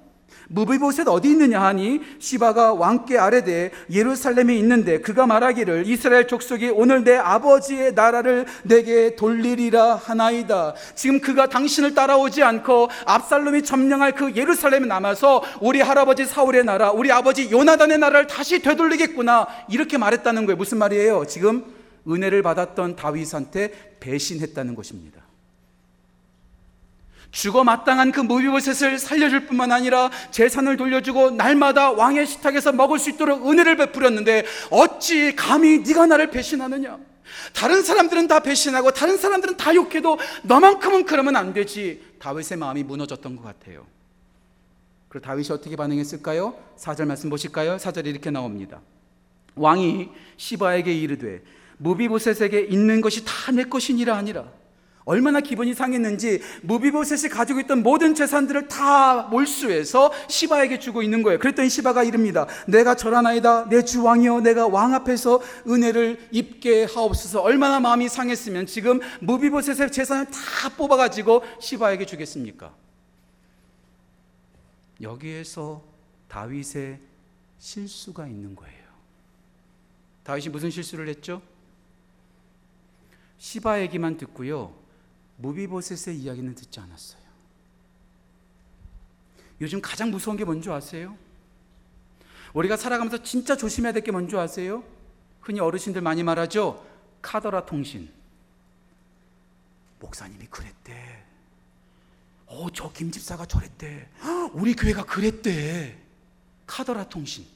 무비보셋 0.48 1.08
어디 1.08 1.30
있느냐 1.30 1.60
하니 1.60 2.00
시바가 2.18 2.74
왕께 2.74 3.18
아래되 3.18 3.72
예루살렘에 3.90 4.54
있는데 4.56 5.00
그가 5.00 5.26
말하기를 5.26 5.86
이스라엘 5.86 6.26
족속이 6.26 6.70
오늘 6.70 7.04
내 7.04 7.16
아버지의 7.16 7.94
나라를 7.94 8.46
내게 8.62 9.16
돌리리라 9.16 9.96
하나이다. 9.96 10.74
지금 10.94 11.20
그가 11.20 11.48
당신을 11.48 11.94
따라오지 11.94 12.42
않고 12.42 12.88
압살롬이 13.06 13.62
점령할 13.62 14.12
그 14.12 14.34
예루살렘에 14.34 14.86
남아서 14.86 15.42
우리 15.60 15.80
할아버지 15.80 16.24
사울의 16.24 16.64
나라, 16.64 16.92
우리 16.92 17.10
아버지 17.10 17.50
요나단의 17.50 17.98
나라를 17.98 18.26
다시 18.26 18.62
되돌리겠구나 18.62 19.46
이렇게 19.68 19.98
말했다는 19.98 20.46
거예요. 20.46 20.56
무슨 20.56 20.78
말이에요? 20.78 21.26
지금 21.26 21.64
은혜를 22.08 22.42
받았던 22.42 22.94
다윗한테 22.94 23.96
배신했다는 23.98 24.76
것입니다. 24.76 25.25
죽어 27.30 27.64
마땅한 27.64 28.12
그 28.12 28.20
무비보셋을 28.20 28.98
살려줄 28.98 29.46
뿐만 29.46 29.72
아니라 29.72 30.10
재산을 30.30 30.76
돌려주고 30.76 31.32
날마다 31.32 31.90
왕의 31.92 32.26
식탁에서 32.26 32.72
먹을 32.72 32.98
수 32.98 33.10
있도록 33.10 33.48
은혜를 33.48 33.76
베풀었는데 33.76 34.44
어찌 34.70 35.34
감히 35.36 35.78
네가 35.78 36.06
나를 36.06 36.30
배신하느냐? 36.30 36.98
다른 37.52 37.82
사람들은 37.82 38.28
다 38.28 38.40
배신하고 38.40 38.92
다른 38.92 39.18
사람들은 39.18 39.56
다 39.56 39.74
욕해도 39.74 40.18
너만큼은 40.44 41.04
그러면 41.04 41.36
안 41.36 41.52
되지. 41.52 42.02
다윗의 42.18 42.56
마음이 42.58 42.82
무너졌던 42.84 43.36
것 43.36 43.42
같아요. 43.42 43.86
그리고 45.08 45.26
다윗이 45.26 45.48
어떻게 45.50 45.76
반응했을까요? 45.76 46.56
4절 46.78 47.06
말씀 47.06 47.28
보실까요? 47.30 47.76
4절에 47.76 48.06
이렇게 48.06 48.30
나옵니다. 48.30 48.80
왕이 49.54 50.08
시바에게 50.36 50.92
이르되 50.92 51.42
무비보셋에게 51.78 52.60
있는 52.70 53.00
것이 53.00 53.24
다 53.24 53.52
내 53.52 53.64
것이니라 53.64 54.16
아니라 54.16 54.44
얼마나 55.06 55.40
기분이 55.40 55.72
상했는지 55.72 56.42
무비보셋이 56.62 57.30
가지고 57.30 57.60
있던 57.60 57.84
모든 57.84 58.14
재산들을 58.16 58.66
다 58.66 59.22
몰수해서 59.22 60.12
시바에게 60.28 60.80
주고 60.80 61.00
있는 61.00 61.22
거예요. 61.22 61.38
그랬더니 61.38 61.68
시바가 61.70 62.02
이릅니다. 62.02 62.46
내가 62.66 62.96
절하나이다. 62.96 63.68
내 63.68 63.82
주 63.82 64.02
왕이여 64.02 64.40
내가 64.40 64.66
왕 64.66 64.94
앞에서 64.94 65.40
은혜를 65.68 66.28
입게 66.32 66.84
하옵소서. 66.84 67.40
얼마나 67.40 67.78
마음이 67.78 68.08
상했으면 68.08 68.66
지금 68.66 68.98
무비보셋의 69.20 69.92
재산을 69.92 70.26
다 70.26 70.68
뽑아 70.76 70.96
가지고 70.96 71.44
시바에게 71.60 72.04
주겠습니까? 72.04 72.74
여기에서 75.00 75.84
다윗의 76.26 76.98
실수가 77.60 78.26
있는 78.26 78.56
거예요. 78.56 78.74
다윗이 80.24 80.48
무슨 80.48 80.70
실수를 80.70 81.08
했죠? 81.08 81.40
시바 83.38 83.80
얘기만 83.82 84.16
듣고요. 84.16 84.74
무비보셋의 85.38 86.18
이야기는 86.18 86.54
듣지 86.54 86.80
않았어요. 86.80 87.22
요즘 89.60 89.80
가장 89.80 90.10
무서운 90.10 90.36
게 90.36 90.44
뭔지 90.44 90.70
아세요? 90.70 91.16
우리가 92.54 92.76
살아가면서 92.76 93.22
진짜 93.22 93.56
조심해야 93.56 93.92
될 93.92 94.02
게 94.02 94.12
뭔지 94.12 94.36
아세요? 94.36 94.82
흔히 95.40 95.60
어르신들 95.60 96.00
많이 96.02 96.22
말하죠. 96.22 96.84
카더라 97.22 97.66
통신. 97.66 98.10
목사님이 100.00 100.46
그랬대. 100.46 101.22
어, 102.46 102.68
저 102.72 102.92
김집사가 102.92 103.46
저랬대. 103.46 104.08
우리 104.52 104.74
교회가 104.74 105.04
그랬대. 105.04 105.98
카더라 106.66 107.08
통신. 107.08 107.46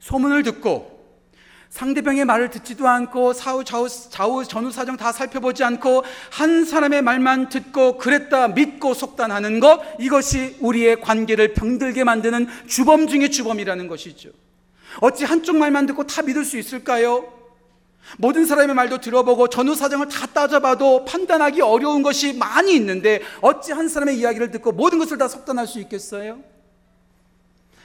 소문을 0.00 0.42
듣고 0.42 0.95
상대방의 1.70 2.24
말을 2.24 2.50
듣지도 2.50 2.88
않고 2.88 3.32
사후 3.32 3.64
좌우, 3.64 3.88
좌우 3.88 4.44
전후 4.44 4.70
사정 4.70 4.96
다 4.96 5.12
살펴보지 5.12 5.64
않고 5.64 6.04
한 6.30 6.64
사람의 6.64 7.02
말만 7.02 7.48
듣고 7.48 7.98
그랬다 7.98 8.48
믿고 8.48 8.94
속단하는 8.94 9.60
것 9.60 9.82
이것이 9.98 10.56
우리의 10.60 11.00
관계를 11.00 11.54
병들게 11.54 12.04
만드는 12.04 12.46
주범 12.66 13.06
중의 13.06 13.30
주범이라는 13.30 13.88
것이죠. 13.88 14.30
어찌 15.00 15.24
한쪽 15.24 15.56
말만 15.56 15.86
듣고 15.86 16.06
다 16.06 16.22
믿을 16.22 16.44
수 16.44 16.56
있을까요? 16.58 17.32
모든 18.18 18.46
사람의 18.46 18.74
말도 18.74 18.98
들어보고 18.98 19.48
전후 19.48 19.74
사정을 19.74 20.08
다 20.08 20.26
따져봐도 20.26 21.04
판단하기 21.04 21.60
어려운 21.60 22.02
것이 22.02 22.34
많이 22.34 22.74
있는데 22.76 23.20
어찌 23.40 23.72
한 23.72 23.88
사람의 23.88 24.16
이야기를 24.18 24.52
듣고 24.52 24.72
모든 24.72 24.98
것을 24.98 25.18
다 25.18 25.26
속단할 25.26 25.66
수 25.66 25.80
있겠어요? 25.80 26.38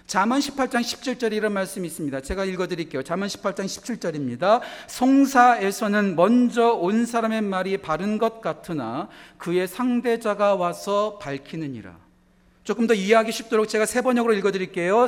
잠언 0.08 0.40
18장 0.40 0.82
17절에 0.82 1.34
이런 1.34 1.54
말씀이 1.54 1.88
있습니다. 1.88 2.22
제가 2.22 2.46
읽어 2.46 2.68
드릴게요. 2.68 3.04
잠언 3.04 3.28
18장 3.28 3.66
17절입니다. 3.66 4.62
송사에서는 4.88 6.16
먼저 6.16 6.74
온 6.74 7.06
사람의 7.06 7.42
말이 7.44 7.78
바른 7.78 8.18
것 8.18 8.42
같으나 8.42 9.08
그의 9.38 9.68
상대자가 9.68 10.56
와서 10.56 11.18
밝히느니라. 11.20 12.01
조금 12.72 12.88
더 12.88 12.94
이해하기 12.94 13.34
쉽도록 13.34 13.68
제가 13.68 13.86
세 13.86 14.02
번역으로 14.02 14.34
읽어 14.34 14.50
드릴게요. 14.50 15.06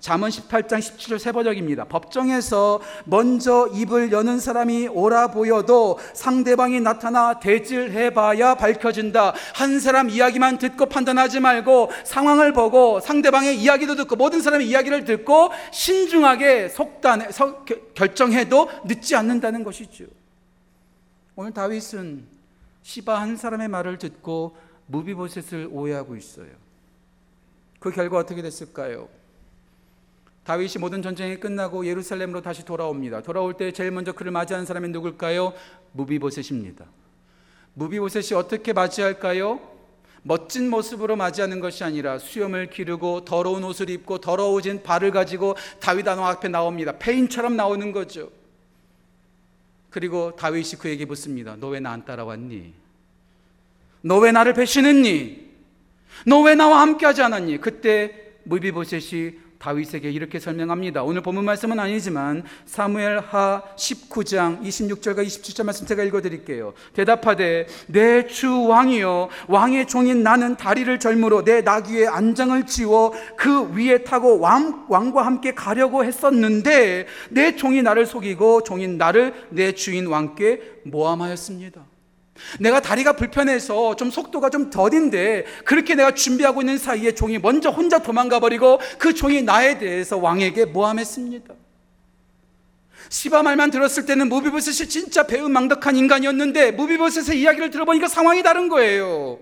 잠언 0.00 0.30
18장 0.30 0.78
17절 0.78 1.18
세 1.18 1.32
번역입니다. 1.32 1.84
법정에서 1.84 2.80
먼저 3.04 3.68
입을 3.74 4.10
여는 4.10 4.40
사람이 4.40 4.88
오라 4.88 5.26
보여도 5.26 5.98
상대방이 6.14 6.80
나타나 6.80 7.38
대질해 7.40 8.14
봐야 8.14 8.54
밝혀진다. 8.54 9.34
한 9.54 9.80
사람 9.80 10.08
이야기만 10.08 10.56
듣고 10.56 10.86
판단하지 10.86 11.40
말고 11.40 11.90
상황을 12.04 12.54
보고 12.54 13.00
상대방의 13.00 13.60
이야기도 13.60 13.96
듣고 13.96 14.16
모든 14.16 14.40
사람의 14.40 14.66
이야기를 14.66 15.04
듣고 15.04 15.50
신중하게 15.72 16.70
속단해 16.70 17.32
서, 17.32 17.66
결정해도 17.94 18.70
늦지 18.86 19.14
않는다는 19.14 19.62
것이죠. 19.62 20.06
오늘 21.36 21.52
다윗은 21.52 22.24
시바 22.80 23.20
한 23.20 23.36
사람의 23.36 23.68
말을 23.68 23.98
듣고 23.98 24.56
무비보셋을 24.86 25.68
오해하고 25.70 26.16
있어요. 26.16 26.63
그 27.84 27.90
결과 27.90 28.16
어떻게 28.16 28.40
됐을까요? 28.40 29.10
다윗이 30.44 30.76
모든 30.80 31.02
전쟁이 31.02 31.38
끝나고 31.38 31.84
예루살렘으로 31.86 32.40
다시 32.40 32.64
돌아옵니다. 32.64 33.20
돌아올 33.20 33.58
때 33.58 33.72
제일 33.72 33.90
먼저 33.90 34.12
그를 34.12 34.32
맞이하는 34.32 34.64
사람이 34.64 34.88
누굴까요? 34.88 35.52
무비보셋입니다. 35.92 36.86
무비보셋이 37.74 38.38
어떻게 38.40 38.72
맞이할까요? 38.72 39.60
멋진 40.22 40.70
모습으로 40.70 41.16
맞이하는 41.16 41.60
것이 41.60 41.84
아니라 41.84 42.18
수염을 42.18 42.70
기르고 42.70 43.26
더러운 43.26 43.62
옷을 43.64 43.90
입고 43.90 44.16
더러워진 44.16 44.82
발을 44.82 45.10
가지고 45.10 45.54
다윗 45.78 46.06
왕 46.06 46.24
앞에 46.26 46.48
나옵니다. 46.48 46.92
페인처럼 46.98 47.54
나오는 47.54 47.92
거죠. 47.92 48.30
그리고 49.90 50.34
다윗이 50.36 50.76
그에게 50.80 51.04
묻습니다. 51.04 51.54
너 51.56 51.68
왜 51.68 51.80
나 51.80 51.92
안 51.92 52.02
따라왔니? 52.06 52.72
너 54.00 54.20
왜 54.20 54.32
나를 54.32 54.54
배신했니? 54.54 55.43
너 56.26 56.40
왜 56.42 56.54
나와 56.54 56.80
함께하지 56.80 57.22
않았니? 57.22 57.60
그때 57.60 58.12
무비보셋이 58.44 59.44
다윗에게 59.58 60.10
이렇게 60.10 60.38
설명합니다. 60.38 61.02
오늘 61.04 61.22
본문 61.22 61.42
말씀은 61.46 61.80
아니지만 61.80 62.42
사무엘 62.66 63.20
하 63.20 63.62
19장 63.76 64.60
26절과 64.62 65.24
27절 65.24 65.64
말씀 65.64 65.86
제가 65.86 66.02
읽어 66.04 66.20
드릴게요. 66.20 66.74
대답하되 66.92 67.66
내 67.86 68.26
주 68.26 68.64
왕이여 68.66 69.30
왕의 69.48 69.86
종인 69.86 70.22
나는 70.22 70.56
다리를 70.56 70.98
절므로 70.98 71.44
내 71.44 71.62
나귀의 71.62 72.08
안장을 72.08 72.66
지워 72.66 73.14
그 73.38 73.74
위에 73.74 74.04
타고 74.04 74.38
왕, 74.38 74.84
왕과 74.90 75.24
함께 75.24 75.54
가려고 75.54 76.04
했었는데 76.04 77.06
내 77.30 77.56
종이 77.56 77.80
나를 77.80 78.04
속이고 78.04 78.64
종인 78.64 78.98
나를 78.98 79.32
내 79.48 79.72
주인 79.72 80.06
왕께 80.08 80.60
모함하였습니다. 80.84 81.93
내가 82.58 82.80
다리가 82.80 83.14
불편해서 83.14 83.96
좀 83.96 84.10
속도가 84.10 84.50
좀 84.50 84.70
더딘데 84.70 85.44
그렇게 85.64 85.94
내가 85.94 86.12
준비하고 86.12 86.62
있는 86.62 86.78
사이에 86.78 87.14
종이 87.14 87.38
먼저 87.38 87.70
혼자 87.70 88.00
도망가 88.00 88.40
버리고 88.40 88.80
그 88.98 89.14
종이 89.14 89.42
나에 89.42 89.78
대해서 89.78 90.18
왕에게 90.18 90.66
모함했습니다. 90.66 91.54
시바 93.08 93.42
말만 93.42 93.70
들었을 93.70 94.06
때는 94.06 94.28
무비보셋이 94.28 94.88
진짜 94.88 95.26
배은망덕한 95.26 95.96
인간이었는데 95.96 96.72
무비보셋의 96.72 97.40
이야기를 97.40 97.70
들어보니까 97.70 98.08
상황이 98.08 98.42
다른 98.42 98.68
거예요. 98.68 99.38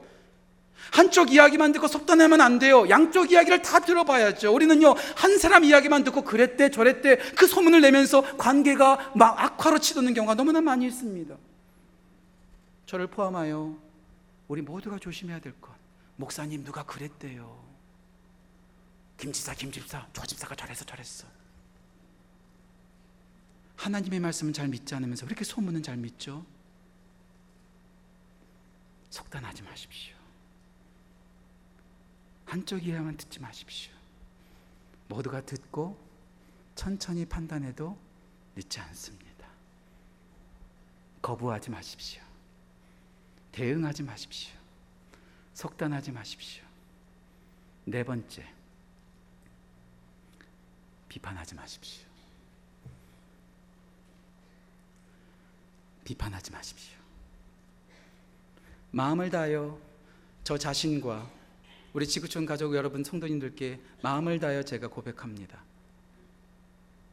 한쪽 0.90 1.32
이야기만 1.32 1.72
듣고 1.72 1.88
속단하면 1.88 2.42
안 2.42 2.58
돼요. 2.58 2.86
양쪽 2.90 3.32
이야기를 3.32 3.62
다 3.62 3.78
들어봐야죠. 3.78 4.52
우리는요, 4.52 4.94
한 5.16 5.38
사람 5.38 5.64
이야기만 5.64 6.04
듣고 6.04 6.22
그랬대, 6.22 6.70
저랬대, 6.70 7.16
그 7.34 7.46
소문을 7.46 7.80
내면서 7.80 8.20
관계가 8.36 9.12
막 9.14 9.42
악화로 9.42 9.78
치도는 9.78 10.12
경우가 10.12 10.34
너무나 10.34 10.60
많이 10.60 10.86
있습니다. 10.86 11.34
저를 12.92 13.06
포함하여 13.06 13.74
우리 14.48 14.60
모두가 14.60 14.98
조심해야 14.98 15.40
될 15.40 15.58
것. 15.62 15.74
목사님 16.16 16.62
누가 16.62 16.82
그랬대요. 16.82 17.66
김지사, 19.16 19.54
김집사, 19.54 20.06
조집사가 20.12 20.54
저래서 20.54 20.84
저랬어. 20.84 21.26
하나님의 23.76 24.20
말씀은 24.20 24.52
잘 24.52 24.68
믿지 24.68 24.94
않으면서 24.94 25.24
왜 25.24 25.28
이렇게 25.28 25.42
소문은 25.42 25.82
잘 25.82 25.96
믿죠? 25.96 26.44
속단하지 29.08 29.62
마십시오. 29.62 30.14
한쪽 32.44 32.86
이야기만 32.86 33.16
듣지 33.16 33.40
마십시오. 33.40 33.94
모두가 35.08 35.40
듣고 35.46 35.98
천천히 36.74 37.24
판단해도 37.24 37.98
늦지 38.54 38.80
않습니다. 38.80 39.48
거부하지 41.22 41.70
마십시오. 41.70 42.31
대응하지 43.52 44.02
마십시오. 44.02 44.54
속단하지 45.54 46.12
마십시오. 46.12 46.64
네 47.84 48.02
번째, 48.02 48.46
비판하지 51.08 51.54
마십시오. 51.54 52.08
비판하지 56.04 56.50
마십시오. 56.50 56.98
마음을 58.90 59.30
다하여 59.30 59.78
저 60.44 60.58
자신과 60.58 61.30
우리 61.92 62.06
지구촌 62.06 62.46
가족 62.46 62.74
여러분 62.74 63.04
성도님들께 63.04 63.80
마음을 64.02 64.40
다하여 64.40 64.62
제가 64.62 64.88
고백합니다. 64.88 65.62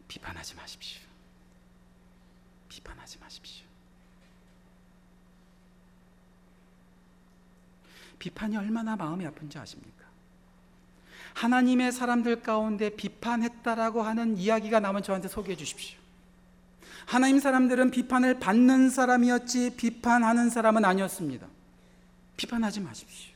비판하지 0.07 0.55
마십시오. 0.55 1.01
비판하지 2.69 3.19
마십시오. 3.19 3.68
비판이 8.19 8.57
얼마나 8.57 8.95
마음이 8.95 9.25
아픈지 9.25 9.57
아십니까? 9.57 10.05
하나님의 11.33 11.91
사람들 11.91 12.41
가운데 12.41 12.89
비판했다라고 12.89 14.01
하는 14.01 14.37
이야기가 14.37 14.79
나면 14.79 15.03
저한테 15.03 15.27
소개해 15.27 15.55
주십시오. 15.55 15.97
하나님 17.05 17.39
사람들은 17.39 17.91
비판을 17.91 18.39
받는 18.39 18.89
사람이었지 18.89 19.75
비판하는 19.77 20.49
사람은 20.49 20.85
아니었습니다. 20.85 21.47
비판하지 22.37 22.81
마십시오. 22.81 23.33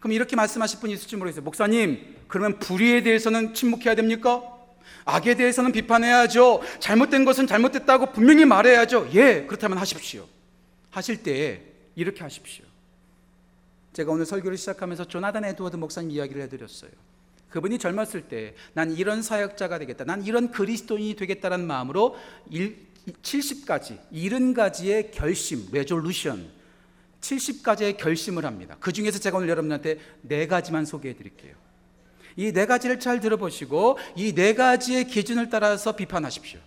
그럼 0.00 0.12
이렇게 0.12 0.34
말씀하실 0.34 0.80
분이 0.80 0.92
있을지 0.94 1.16
모르겠어요. 1.16 1.44
목사님, 1.44 2.16
그러면 2.26 2.58
불의에 2.58 3.02
대해서는 3.04 3.54
침묵해야 3.54 3.94
됩니까? 3.94 4.42
악에 5.04 5.36
대해서는 5.36 5.72
비판해야죠. 5.72 6.62
잘못된 6.80 7.24
것은 7.24 7.46
잘못됐다고 7.46 8.12
분명히 8.12 8.44
말해야죠. 8.44 9.10
예, 9.14 9.44
그렇다면 9.46 9.78
하십시오. 9.78 10.26
하실 10.90 11.22
때 11.22 11.62
이렇게 11.94 12.22
하십시오. 12.22 12.71
제가 13.92 14.12
오늘 14.12 14.24
설교를 14.26 14.56
시작하면서 14.56 15.06
조나단 15.06 15.44
에드워드 15.44 15.76
목사님 15.76 16.10
이야기를 16.10 16.42
해드렸어요. 16.42 16.90
그분이 17.50 17.78
젊었을 17.78 18.22
때 18.22 18.54
난 18.72 18.92
이런 18.92 19.20
사역자가 19.22 19.78
되겠다. 19.80 20.04
난 20.04 20.24
이런 20.24 20.50
그리스도인이 20.50 21.14
되겠다는 21.16 21.66
마음으로 21.66 22.16
70가지, 23.22 23.98
70가지의 24.12 25.10
결심, 25.12 25.68
레졸루션, 25.72 26.48
70가지의 27.20 27.96
결심을 27.98 28.44
합니다. 28.46 28.76
그 28.80 28.92
중에서 28.92 29.18
제가 29.18 29.36
오늘 29.38 29.48
여러분한테 29.50 29.98
네 30.22 30.46
가지만 30.46 30.84
소개해 30.86 31.14
드릴게요. 31.16 31.54
이 32.36 32.50
네 32.52 32.64
가지를 32.64 32.98
잘 32.98 33.20
들어보시고 33.20 33.98
이 34.16 34.32
네 34.34 34.54
가지의 34.54 35.06
기준을 35.06 35.50
따라서 35.50 35.94
비판하십시오. 35.94 36.58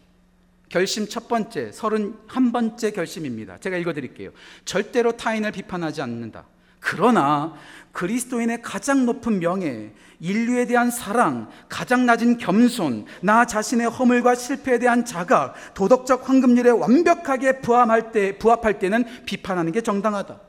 결심 0.69 1.07
첫 1.07 1.27
번째, 1.27 1.71
31번째 1.71 2.93
결심입니다. 2.93 3.57
제가 3.59 3.77
읽어 3.77 3.93
드릴게요. 3.93 4.31
절대로 4.65 5.13
타인을 5.17 5.51
비판하지 5.51 6.01
않는다. 6.03 6.45
그러나 6.85 7.55
그리스도인의 7.93 8.61
가장 8.61 9.07
높은 9.07 9.39
명예, 9.39 9.91
인류에 10.19 10.67
대한 10.67 10.91
사랑, 10.91 11.49
가장 11.67 12.05
낮은 12.05 12.37
겸손, 12.37 13.05
나 13.21 13.45
자신의 13.45 13.89
허물과 13.89 14.35
실패에 14.35 14.77
대한 14.77 15.03
자각, 15.03 15.55
도덕적 15.73 16.29
황금률에 16.29 16.69
완벽하게 16.69 17.61
부합할 17.61 18.11
때, 18.11 18.37
부합할 18.37 18.77
때는 18.77 19.03
비판하는 19.25 19.71
게 19.71 19.81
정당하다. 19.81 20.39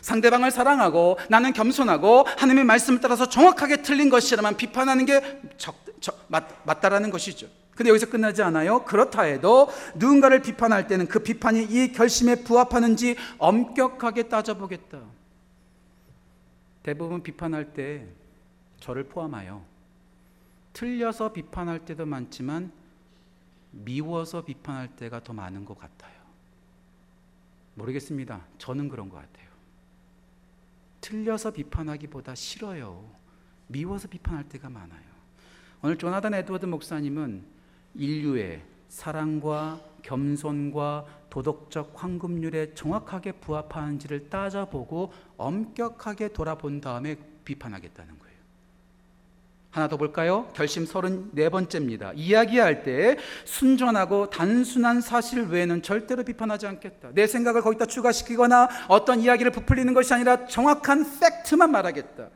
상대방을 0.00 0.52
사랑하고 0.52 1.18
나는 1.28 1.52
겸손하고 1.52 2.24
하나님의 2.36 2.64
말씀을 2.64 3.00
따라서 3.00 3.28
정확하게 3.28 3.82
틀린 3.82 4.10
것이라면 4.10 4.56
비판하는 4.56 5.06
게 5.06 5.40
적, 5.56 5.74
적, 6.00 6.24
맞, 6.28 6.44
맞다라는 6.64 7.10
것이죠. 7.10 7.48
근데 7.74 7.90
여기서 7.90 8.06
끝나지 8.06 8.42
않아요. 8.42 8.84
그렇다 8.84 9.22
해도 9.22 9.68
누군가를 9.96 10.40
비판할 10.40 10.86
때는 10.86 11.08
그 11.08 11.18
비판이 11.18 11.64
이 11.64 11.92
결심에 11.92 12.36
부합하는지 12.44 13.16
엄격하게 13.38 14.28
따져보겠다. 14.28 15.23
대부분 16.84 17.22
비판할 17.22 17.72
때 17.72 18.06
저를 18.78 19.04
포함하여 19.04 19.64
틀려서 20.74 21.32
비판할 21.32 21.84
때도 21.86 22.04
많지만 22.04 22.70
미워서 23.70 24.44
비판할 24.44 24.94
때가 24.94 25.24
더 25.24 25.32
많은 25.32 25.64
것 25.64 25.78
같아요. 25.78 26.12
모르겠습니다. 27.74 28.46
저는 28.58 28.90
그런 28.90 29.08
것 29.08 29.16
같아요. 29.16 29.48
틀려서 31.00 31.52
비판하기보다 31.52 32.34
싫어요. 32.34 33.10
미워서 33.66 34.06
비판할 34.06 34.46
때가 34.50 34.68
많아요. 34.68 35.14
오늘 35.82 35.96
조나단 35.96 36.34
에드워드 36.34 36.66
목사님은 36.66 37.44
인류의 37.94 38.62
사랑과 38.88 39.80
겸손과 40.02 41.06
도덕적 41.34 41.94
황금률에 41.96 42.74
정확하게 42.74 43.32
부합하는지를 43.32 44.30
따져보고 44.30 45.12
엄격하게 45.36 46.28
돌아본 46.28 46.80
다음에 46.80 47.16
비판하겠다는 47.44 48.16
거예요. 48.20 48.34
하나 49.72 49.88
더 49.88 49.96
볼까요? 49.96 50.48
결심 50.54 50.84
34번째입니다. 50.84 52.12
이야기할 52.14 52.84
때 52.84 53.16
순전하고 53.44 54.30
단순한 54.30 55.00
사실 55.00 55.42
외에는 55.42 55.82
절대로 55.82 56.22
비판하지 56.22 56.68
않겠다. 56.68 57.08
내 57.14 57.26
생각을 57.26 57.62
거기다 57.62 57.86
추가시키거나 57.86 58.68
어떤 58.86 59.18
이야기를 59.18 59.50
부풀리는 59.50 59.92
것이 59.92 60.14
아니라 60.14 60.46
정확한 60.46 61.18
팩트만 61.18 61.72
말하겠다. 61.72 62.28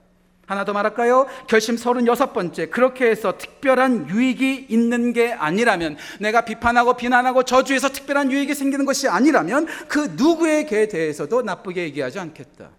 하나 0.48 0.64
더 0.64 0.72
말할까요? 0.72 1.26
결심 1.46 1.76
36번째. 1.76 2.70
그렇게 2.70 3.10
해서 3.10 3.36
특별한 3.36 4.08
유익이 4.08 4.68
있는 4.70 5.12
게 5.12 5.30
아니라면, 5.30 5.98
내가 6.20 6.46
비판하고 6.46 6.96
비난하고 6.96 7.42
저주해서 7.42 7.90
특별한 7.90 8.32
유익이 8.32 8.54
생기는 8.54 8.86
것이 8.86 9.08
아니라면, 9.08 9.66
그 9.88 10.14
누구에게 10.16 10.88
대해서도 10.88 11.42
나쁘게 11.42 11.82
얘기하지 11.82 12.18
않겠다. 12.18 12.70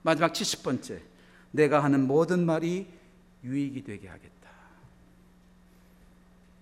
마지막 0.00 0.32
70번째. 0.32 1.00
내가 1.50 1.84
하는 1.84 2.06
모든 2.06 2.46
말이 2.46 2.86
유익이 3.44 3.84
되게 3.84 4.08
하겠다. 4.08 4.48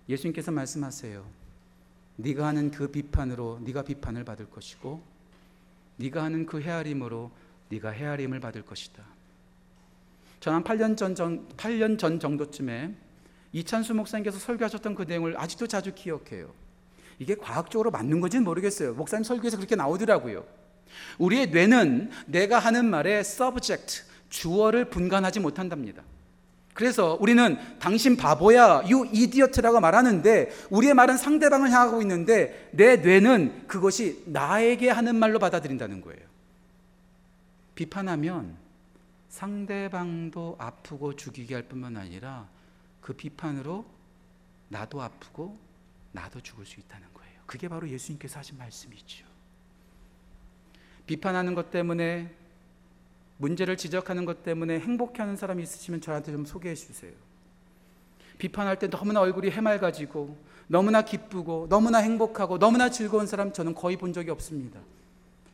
예수님께서 0.09 0.51
말씀하세요. 0.51 1.23
네가 2.17 2.47
하는 2.47 2.69
그 2.71 2.89
비판으로 2.89 3.59
네가 3.63 3.83
비판을 3.83 4.25
받을 4.25 4.49
것이고, 4.49 5.01
네가 5.95 6.21
하는 6.21 6.45
그 6.45 6.59
헤아림으로 6.59 7.31
네가 7.69 7.91
헤아림을 7.91 8.41
받을 8.41 8.63
것이다. 8.63 9.16
저는 10.39 10.63
8년 10.63 10.95
전, 10.95 11.15
전 11.15 11.47
8년 11.57 11.97
전 11.97 12.19
정도쯤에 12.19 12.93
이찬수 13.53 13.93
목사님께서 13.95 14.37
설교하셨던 14.39 14.95
그 14.95 15.03
내용을 15.03 15.39
아직도 15.39 15.67
자주 15.67 15.93
기억해요. 15.93 16.53
이게 17.19 17.35
과학적으로 17.35 17.89
맞는 17.91 18.21
건지는 18.21 18.43
모르겠어요. 18.43 18.93
목사님 18.93 19.23
설교에서 19.23 19.57
그렇게 19.57 19.75
나오더라고요. 19.75 20.45
우리의 21.17 21.49
뇌는 21.49 22.11
내가 22.27 22.59
하는 22.59 22.85
말에 22.85 23.19
subject, 23.19 24.03
주어를 24.29 24.85
분간하지 24.85 25.39
못한답니다. 25.39 26.03
그래서 26.73 27.17
우리는 27.19 27.57
당신 27.79 28.15
바보야, 28.15 28.81
you 28.81 29.07
idiot라고 29.07 29.79
말하는데 29.79 30.51
우리의 30.69 30.93
말은 30.93 31.17
상대방을 31.17 31.71
향하고 31.71 32.01
있는데 32.03 32.69
내 32.71 32.97
뇌는 32.97 33.65
그것이 33.67 34.21
나에게 34.27 34.89
하는 34.89 35.15
말로 35.15 35.39
받아들인다는 35.39 36.01
거예요. 36.01 36.21
비판하면 37.73 38.66
상대방도 39.29 40.55
아프고 40.57 41.15
죽이게 41.15 41.53
할 41.53 41.63
뿐만 41.63 41.97
아니라 41.97 42.47
그 43.01 43.13
비판으로 43.13 43.85
나도 44.69 45.01
아프고 45.01 45.57
나도 46.11 46.41
죽을 46.41 46.65
수 46.65 46.79
있다는 46.79 47.07
거예요. 47.13 47.39
그게 47.45 47.67
바로 47.67 47.87
예수님께서 47.89 48.39
하신 48.39 48.57
말씀이죠. 48.57 49.25
비판하는 51.05 51.55
것 51.55 51.71
때문에 51.71 52.33
문제를 53.37 53.77
지적하는 53.77 54.25
것 54.25 54.43
때문에 54.43 54.79
행복해하는 54.79 55.37
사람이 55.37 55.63
있으시면 55.63 56.01
저한테 56.01 56.31
좀 56.31 56.45
소개해 56.45 56.75
주세요. 56.75 57.13
비판할 58.37 58.77
때 58.77 58.89
너무나 58.89 59.21
얼굴이 59.21 59.49
해맑아지고 59.49 60.37
너무나 60.67 61.01
기쁘고 61.01 61.67
너무나 61.69 61.99
행복하고 61.99 62.59
너무나 62.59 62.89
즐거운 62.89 63.25
사람 63.25 63.53
저는 63.53 63.73
거의 63.73 63.97
본 63.97 64.11
적이 64.11 64.31
없습니다. 64.31 64.79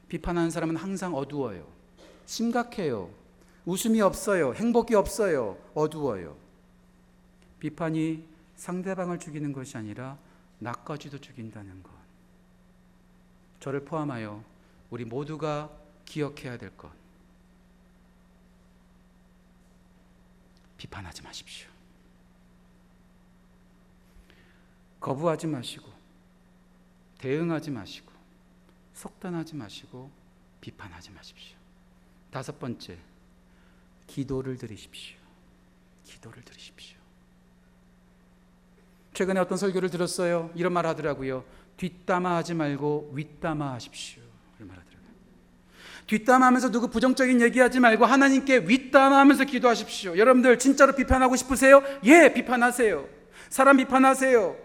비판하는 0.07 0.49
사람은 0.49 0.75
항상 0.75 1.13
어두워요. 1.15 1.67
심각해요. 2.25 3.09
웃음이 3.65 4.01
없어요. 4.01 4.53
행복이 4.53 4.95
없어요. 4.95 5.57
어두워요. 5.73 6.37
비판이 7.59 8.27
상대방을 8.55 9.19
죽이는 9.19 9.53
것이 9.53 9.77
아니라 9.77 10.17
나까지도 10.59 11.19
죽인다는 11.19 11.81
것. 11.81 11.91
저를 13.59 13.85
포함하여 13.85 14.43
우리 14.89 15.05
모두가 15.05 15.71
기억해야 16.05 16.57
될 16.57 16.75
것. 16.75 16.91
비판하지 20.77 21.21
마십시오. 21.21 21.69
거부하지 24.99 25.47
마시고, 25.47 25.89
대응하지 27.17 27.71
마시고, 27.71 28.11
속단하지 28.93 29.55
마시고, 29.55 30.11
비판하지 30.59 31.11
마십시오. 31.11 31.57
다섯 32.31 32.59
번째, 32.59 32.97
기도를 34.07 34.57
드리십시오. 34.57 35.17
기도를 36.03 36.43
드리십시오. 36.43 36.97
최근에 39.13 39.39
어떤 39.39 39.57
설교를 39.57 39.89
들었어요. 39.89 40.49
이런 40.55 40.73
말 40.73 40.85
하더라고요. 40.85 41.43
뒷담화 41.77 42.35
하지 42.37 42.53
말고 42.53 43.11
윗담화 43.13 43.73
하십시오. 43.73 44.21
이런 44.57 44.69
말 44.69 44.77
하더라고요. 44.77 45.03
뒷담화 46.07 46.47
하면서 46.47 46.71
누구 46.71 46.89
부정적인 46.89 47.41
얘기 47.41 47.59
하지 47.59 47.79
말고 47.79 48.05
하나님께 48.05 48.59
윗담화 48.67 49.19
하면서 49.19 49.43
기도하십시오. 49.43 50.17
여러분들 50.17 50.59
진짜로 50.59 50.93
비판하고 50.93 51.35
싶으세요? 51.35 51.83
예, 52.05 52.33
비판하세요. 52.33 53.07
사람 53.49 53.77
비판하세요. 53.77 54.62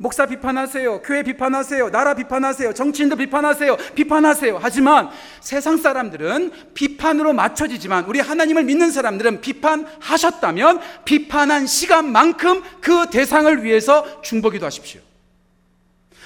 목사 0.00 0.26
비판하세요. 0.26 1.02
교회 1.02 1.24
비판하세요. 1.24 1.90
나라 1.90 2.14
비판하세요. 2.14 2.72
정치인도 2.72 3.16
비판하세요. 3.16 3.76
비판하세요. 3.96 4.58
하지만 4.62 5.10
세상 5.40 5.76
사람들은 5.76 6.52
비판으로 6.72 7.32
맞춰지지만 7.32 8.04
우리 8.04 8.20
하나님을 8.20 8.62
믿는 8.62 8.92
사람들은 8.92 9.40
비판하셨다면 9.40 10.80
비판한 11.04 11.66
시간만큼 11.66 12.62
그 12.80 13.10
대상을 13.10 13.64
위해서 13.64 14.22
중보기도 14.22 14.66
하십시오. 14.66 15.07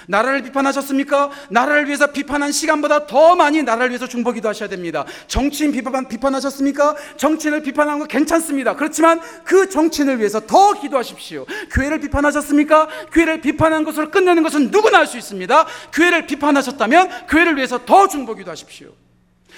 나라를 0.08 0.42
비판하셨습니까? 0.42 1.30
나라를 1.50 1.86
위해서 1.86 2.08
비판한 2.08 2.50
시간보다 2.52 3.06
더 3.06 3.36
많이 3.36 3.62
나라를 3.62 3.90
위해서 3.90 4.06
중보기도 4.06 4.48
하셔야 4.48 4.68
됩니다. 4.68 5.04
정치인 5.28 5.72
비판, 5.72 6.08
비판하셨습니까? 6.08 6.96
정치인을 7.16 7.62
비판한 7.62 7.98
거 7.98 8.06
괜찮습니다. 8.06 8.74
그렇지만 8.76 9.20
그 9.44 9.68
정치인을 9.68 10.18
위해서 10.18 10.40
더 10.40 10.72
기도하십시오. 10.72 11.46
교회를 11.70 12.00
비판하셨습니까? 12.00 12.88
교회를 13.12 13.40
비판한 13.40 13.84
것으로 13.84 14.10
끝내는 14.10 14.42
것은 14.42 14.70
누구나 14.70 14.98
할 14.98 15.12
수 15.12 15.18
있습니다. 15.18 15.66
교회를 15.92 16.26
비판하셨다면 16.26 17.26
교회를 17.28 17.56
위해서 17.56 17.84
더 17.84 18.08
중보기도 18.08 18.50
하십시오. 18.50 18.88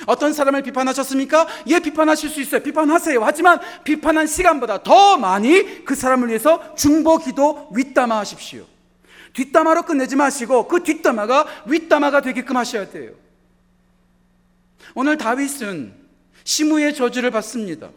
어떤 0.07 0.33
사람을 0.33 0.63
비판하셨습니까? 0.63 1.47
예, 1.69 1.79
비판하실 1.79 2.31
수 2.31 2.41
있어요. 2.41 2.63
비판하세요. 2.63 3.23
하지만 3.23 3.61
비판한 3.85 4.27
시간보다 4.27 4.83
더 4.83 5.17
많이 5.17 5.85
그 5.85 5.95
사람을 5.95 6.29
위해서 6.29 6.75
중보 6.75 7.19
기도 7.19 7.69
윗담화 7.73 8.19
하십시오. 8.19 8.65
뒷담화로 9.35 9.83
끝내지 9.83 10.17
마시고 10.17 10.67
그 10.69 10.83
뒷담화가 10.83 11.65
윗담화가 11.67 12.23
되게끔 12.23 12.57
하셔야 12.57 12.89
돼요. 12.89 13.13
오늘 14.95 15.19
다윗은 15.19 15.95
시무의 16.45 16.95
저주를 16.95 17.31
받습니다. 17.31 17.91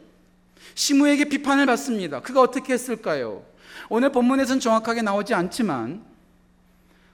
시무에게 0.75 1.25
비판을 1.25 1.65
받습니다. 1.65 2.21
그가 2.21 2.41
어떻게 2.41 2.73
했을까요? 2.73 3.45
오늘 3.89 4.11
본문에서는 4.11 4.59
정확하게 4.59 5.01
나오지 5.01 5.33
않지만 5.33 6.03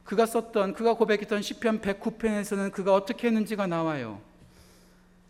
그가 0.03 0.25
썼던 0.25 0.73
그가 0.73 0.95
고백했던 0.95 1.41
시편 1.41 1.81
109편에서는 1.81 2.71
그가 2.71 2.93
어떻게 2.93 3.27
했는지가 3.27 3.67
나와요. 3.67 4.21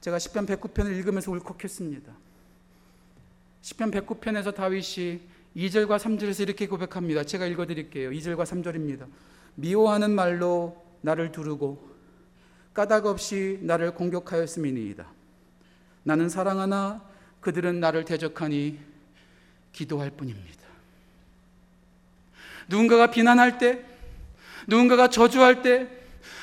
제가 0.01 0.19
시편 0.19 0.45
109편을 0.45 0.95
읽으면서 0.97 1.32
울컥했습니다. 1.32 2.12
시편 3.62 3.91
109편에서 3.91 4.53
다윗이 4.53 5.21
2절과 5.56 6.00
3절에서 6.00 6.42
이렇게 6.42 6.68
고백합니다. 6.68 7.24
제가 7.24 7.46
읽어 7.46 7.66
드릴게요. 7.66 8.10
2절과 8.10 8.44
3절입니다. 8.44 9.08
미워하는 9.56 10.12
말로 10.12 10.84
나를 11.02 11.32
두르고 11.32 11.94
까닭 12.74 13.06
없이 13.06 13.60
나를 13.62 13.94
공격하였음이니이다. 13.94 15.06
나는 16.04 16.30
사랑하나 16.30 17.04
그들은 17.39 17.80
나를 17.80 18.06
대적하니 18.06 18.80
기도할 19.72 20.10
뿐입니다. 20.12 20.63
누군가가 22.68 23.12
비난할 23.12 23.58
때, 23.58 23.84
누군가가 24.68 25.10
저주할 25.10 25.62
때, 25.62 25.88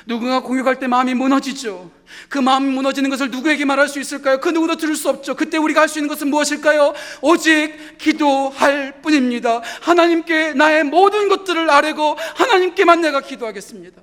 누군가 0.06 0.40
공격할 0.40 0.78
때 0.78 0.86
마음이 0.86 1.14
무너지죠. 1.14 1.90
그 2.28 2.38
마음이 2.38 2.68
무너지는 2.70 3.10
것을 3.10 3.30
누구에게 3.30 3.64
말할 3.64 3.88
수 3.88 4.00
있을까요? 4.00 4.40
그 4.40 4.48
누구도 4.48 4.76
들을 4.76 4.96
수 4.96 5.08
없죠. 5.08 5.36
그때 5.36 5.58
우리가 5.58 5.82
할 5.82 5.88
수 5.88 5.98
있는 5.98 6.08
것은 6.08 6.28
무엇일까요? 6.28 6.94
오직 7.20 7.98
기도할 7.98 9.00
뿐입니다. 9.02 9.60
하나님께 9.82 10.54
나의 10.54 10.84
모든 10.84 11.28
것들을 11.28 11.68
아뢰고 11.68 12.16
하나님께만 12.36 13.00
내가 13.00 13.20
기도하겠습니다. 13.20 14.00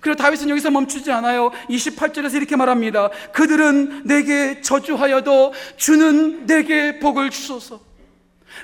그리고 0.00 0.16
다윗은 0.16 0.48
여기서 0.50 0.70
멈추지 0.70 1.10
않아요. 1.12 1.50
28절에서 1.68 2.36
이렇게 2.36 2.56
말합니다. 2.56 3.10
그들은 3.32 4.02
내게 4.04 4.60
저주하여도 4.60 5.52
주는 5.76 6.46
내게 6.46 6.98
복을 7.00 7.30
주소서. 7.30 7.80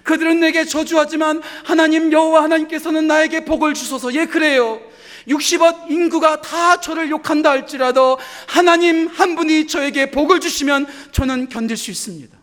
그들은 0.03 0.41
내게 0.41 0.65
저주하지만 0.65 1.43
하나님 1.65 2.13
여호와 2.13 2.43
하나님께서는 2.45 3.07
나에게 3.07 3.45
복을 3.45 3.75
주소서. 3.75 4.15
예, 4.15 4.27
그래요. 4.27 4.81
60억 5.29 5.91
인구가 5.91 6.41
다 6.41 6.81
저를 6.81 7.11
욕한다 7.11 7.51
할지라도 7.51 8.19
하나님 8.47 9.09
한 9.09 9.35
분이 9.37 9.67
저에게 9.67 10.11
복을 10.11 10.41
주시면 10.41 10.87
저는 11.13 11.49
견딜 11.49 11.77
수 11.77 11.91
있습니다. 11.91 12.37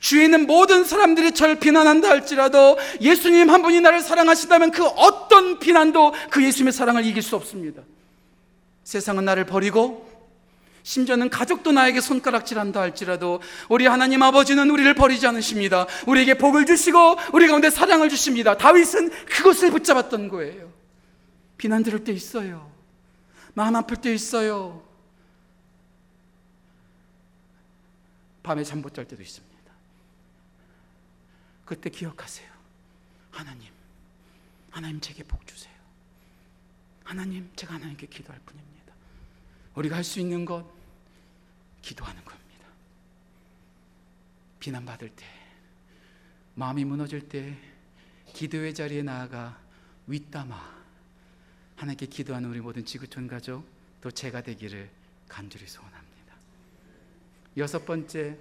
주위에 0.00 0.24
있는 0.24 0.46
모든 0.46 0.84
사람들이 0.84 1.32
저를 1.32 1.56
비난한다 1.56 2.08
할지라도 2.08 2.78
예수님 3.00 3.50
한 3.50 3.62
분이 3.62 3.80
나를 3.80 4.00
사랑하신다면 4.00 4.70
그 4.70 4.84
어떤 4.84 5.58
비난도 5.58 6.14
그 6.30 6.44
예수님의 6.44 6.72
사랑을 6.72 7.04
이길 7.04 7.22
수 7.22 7.36
없습니다. 7.36 7.82
세상은 8.84 9.24
나를 9.24 9.44
버리고 9.44 10.08
심지어는 10.82 11.28
가족도 11.28 11.72
나에게 11.72 12.00
손가락질한다 12.00 12.80
할지라도 12.80 13.40
우리 13.68 13.86
하나님 13.86 14.22
아버지는 14.22 14.70
우리를 14.70 14.94
버리지 14.94 15.26
않으십니다. 15.26 15.86
우리에게 16.06 16.38
복을 16.38 16.64
주시고 16.64 17.18
우리 17.32 17.46
가운데 17.46 17.68
사랑을 17.68 18.08
주십니다. 18.08 18.56
다윗은 18.56 19.10
그것을 19.26 19.70
붙잡았던 19.70 20.28
거예요. 20.28 20.77
비난 21.58 21.82
들을 21.82 22.02
때 22.04 22.12
있어요. 22.12 22.72
마음 23.54 23.74
아플 23.76 23.96
때 24.00 24.14
있어요. 24.14 24.86
밤에 28.42 28.64
잠 28.64 28.80
못 28.80 28.94
잘 28.94 29.06
때도 29.06 29.20
있습니다. 29.22 29.58
그때 31.66 31.90
기억하세요. 31.90 32.48
하나님, 33.30 33.70
하나님 34.70 35.00
제게 35.00 35.22
복 35.22 35.46
주세요. 35.46 35.74
하나님, 37.04 37.50
제가 37.56 37.74
하나님께 37.74 38.06
기도할 38.06 38.40
뿐입니다. 38.46 38.94
우리가 39.74 39.96
할 39.96 40.04
수 40.04 40.20
있는 40.20 40.44
것, 40.44 40.64
기도하는 41.82 42.24
겁니다. 42.24 42.66
비난받을 44.60 45.10
때, 45.10 45.26
마음이 46.54 46.84
무너질 46.84 47.28
때, 47.28 47.56
기도의 48.32 48.74
자리에 48.74 49.02
나아가 49.02 49.58
윗담아 50.06 50.77
하나님께 51.78 52.06
기도하는 52.06 52.50
우리 52.50 52.60
모든 52.60 52.84
지구촌 52.84 53.28
가족 53.28 53.64
또 54.00 54.10
제가 54.10 54.42
되기를 54.42 54.90
간절히 55.28 55.66
소원합니다. 55.68 56.34
여섯 57.56 57.86
번째, 57.86 58.36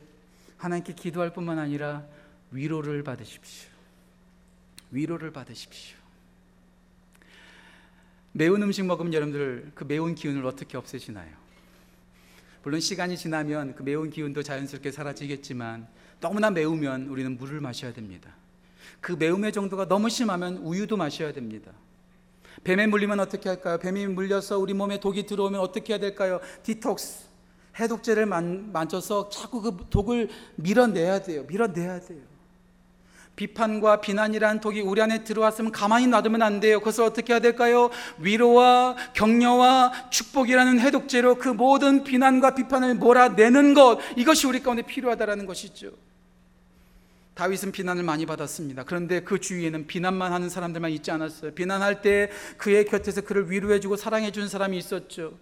하나님께 0.57 0.93
기도할 0.93 1.31
뿐만 1.31 1.59
아니라 1.59 2.03
위로를 2.49 3.03
받으십시오. 3.03 3.69
위로를 4.89 5.31
받으십시오. 5.31 5.97
매운 8.31 8.61
음식 8.63 8.83
먹으면 8.85 9.13
여러분들 9.13 9.71
그 9.75 9.83
매운 9.83 10.15
기운을 10.15 10.43
어떻게 10.45 10.75
없애시나요? 10.75 11.31
물론 12.63 12.79
시간이 12.79 13.17
지나면 13.17 13.75
그 13.75 13.83
매운 13.83 14.09
기운도 14.09 14.41
자연스럽게 14.41 14.91
사라지겠지만 14.91 15.87
너무나 16.19 16.49
매우면 16.49 17.07
우리는 17.07 17.37
물을 17.37 17.61
마셔야 17.61 17.93
됩니다. 17.93 18.33
그 18.99 19.11
매움의 19.11 19.51
정도가 19.53 19.87
너무 19.87 20.09
심하면 20.09 20.57
우유도 20.57 20.97
마셔야 20.97 21.33
됩니다. 21.33 21.71
뱀에 22.63 22.87
물리면 22.87 23.19
어떻게 23.19 23.49
할까요? 23.49 23.77
뱀이 23.77 24.07
물려서 24.07 24.57
우리 24.57 24.73
몸에 24.73 24.99
독이 24.99 25.25
들어오면 25.25 25.59
어떻게 25.59 25.93
해야 25.93 25.99
될까요? 25.99 26.39
디톡스, 26.63 27.25
해독제를 27.79 28.25
만, 28.25 28.71
만져서 28.71 29.29
자꾸 29.29 29.61
그 29.61 29.77
독을 29.89 30.29
밀어내야 30.55 31.21
돼요. 31.21 31.43
밀어내야 31.47 31.99
돼요. 32.01 32.21
비판과 33.35 34.01
비난이란 34.01 34.61
독이 34.61 34.81
우리 34.81 34.99
안에 34.99 35.23
들어왔으면 35.23 35.71
가만히 35.71 36.07
놔두면 36.07 36.41
안 36.41 36.59
돼요. 36.59 36.79
그것을 36.79 37.03
어떻게 37.03 37.33
해야 37.33 37.39
될까요? 37.39 37.91
위로와 38.17 38.95
격려와 39.13 40.09
축복이라는 40.09 40.79
해독제로 40.79 41.35
그 41.35 41.49
모든 41.49 42.03
비난과 42.03 42.55
비판을 42.55 42.95
몰아내는 42.95 43.75
것, 43.75 43.99
이것이 44.15 44.47
우리 44.47 44.63
가운데 44.63 44.81
필요하다라는 44.81 45.45
것이죠. 45.45 45.91
다윗은 47.37 47.71
비난을 47.71 48.01
많이 48.01 48.25
받았습니다. 48.25 48.83
그런데 48.83 49.21
그 49.21 49.39
주위에는 49.39 49.85
비난만 49.85 50.33
하는 50.33 50.49
사람들만 50.49 50.89
있지 50.91 51.11
않았어요. 51.11 51.53
비난할 51.53 52.01
때 52.01 52.31
그의 52.57 52.85
곁에서 52.85 53.21
그를 53.21 53.51
위로해주고 53.51 53.95
사랑해주는 53.95 54.47
사람이 54.47 54.75
있었죠. 54.75 55.37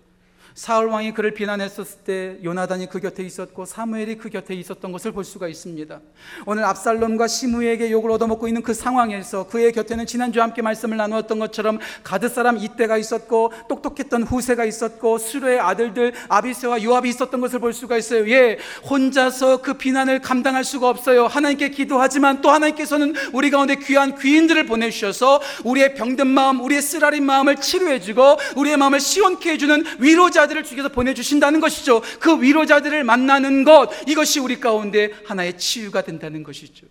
사울 0.55 0.87
왕이 0.87 1.13
그를 1.13 1.33
비난했었을 1.33 1.99
때 2.05 2.37
요나단이 2.41 2.87
그 2.87 3.01
곁에 3.01 3.23
있었고 3.23 3.65
사무엘이 3.65 4.15
그 4.15 4.29
곁에 4.29 4.53
있었던 4.53 4.89
것을 4.93 5.11
볼 5.11 5.25
수가 5.25 5.49
있습니다. 5.49 5.99
오늘 6.45 6.63
압살롬과 6.63 7.27
시므에게 7.27 7.91
욕을 7.91 8.09
얻어먹고 8.11 8.47
있는 8.47 8.63
그 8.63 8.73
상황에서 8.73 9.47
그의 9.47 9.73
곁에는 9.73 10.05
지난주에 10.05 10.41
함께 10.41 10.61
말씀을 10.61 10.95
나누었던 10.95 11.39
것처럼 11.39 11.79
가드 12.05 12.29
사람 12.29 12.57
이때가 12.57 12.97
있었고 12.97 13.51
똑똑했던 13.67 14.23
후세가 14.23 14.63
있었고 14.63 15.17
수르의 15.17 15.59
아들들 15.59 16.13
아비세와 16.29 16.81
요압이 16.83 17.09
있었던 17.09 17.41
것을 17.41 17.59
볼 17.59 17.73
수가 17.73 17.97
있어요. 17.97 18.25
예, 18.29 18.57
혼자서 18.89 19.61
그 19.61 19.73
비난을 19.73 20.21
감당할 20.21 20.63
수가 20.63 20.87
없어요. 20.87 21.27
하나님께 21.27 21.71
기도하지만 21.71 22.39
또 22.41 22.49
하나님께서는 22.49 23.13
우리 23.33 23.49
가운데 23.49 23.75
귀한 23.75 24.17
귀인들을 24.17 24.65
보내주셔서 24.67 25.41
우리의 25.65 25.95
병든 25.95 26.27
마음, 26.27 26.61
우리의 26.61 26.81
쓰라린 26.81 27.25
마음을 27.25 27.57
치료해주고 27.57 28.37
우리의 28.55 28.77
마음을 28.77 29.01
시원케 29.01 29.51
해주는 29.51 29.83
위로자 29.99 30.44
위로자들을 30.45 30.63
주께서 30.63 30.89
보내주신다는 30.89 31.59
것이죠. 31.59 32.01
그 32.19 32.41
위로자들을 32.41 33.03
만나는 33.03 33.63
것, 33.63 33.89
이것이 34.07 34.39
우리 34.39 34.59
가운데 34.59 35.11
하나의 35.25 35.57
치유가 35.57 36.01
된다는 36.01 36.43
것이죠. 36.43 36.87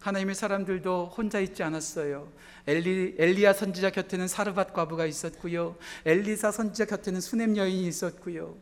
하나님의 0.00 0.34
사람들도 0.34 1.12
혼자 1.16 1.40
있지 1.40 1.62
않았어요. 1.62 2.28
엘리, 2.66 3.16
엘리야 3.18 3.52
선지자 3.52 3.90
곁에는 3.90 4.28
사르밧 4.28 4.72
과부가 4.72 5.06
있었고요. 5.06 5.76
엘리사 6.04 6.52
선지자 6.52 6.84
곁에는 6.86 7.20
수넴 7.20 7.56
여인이 7.56 7.86
있었고요. 7.86 8.56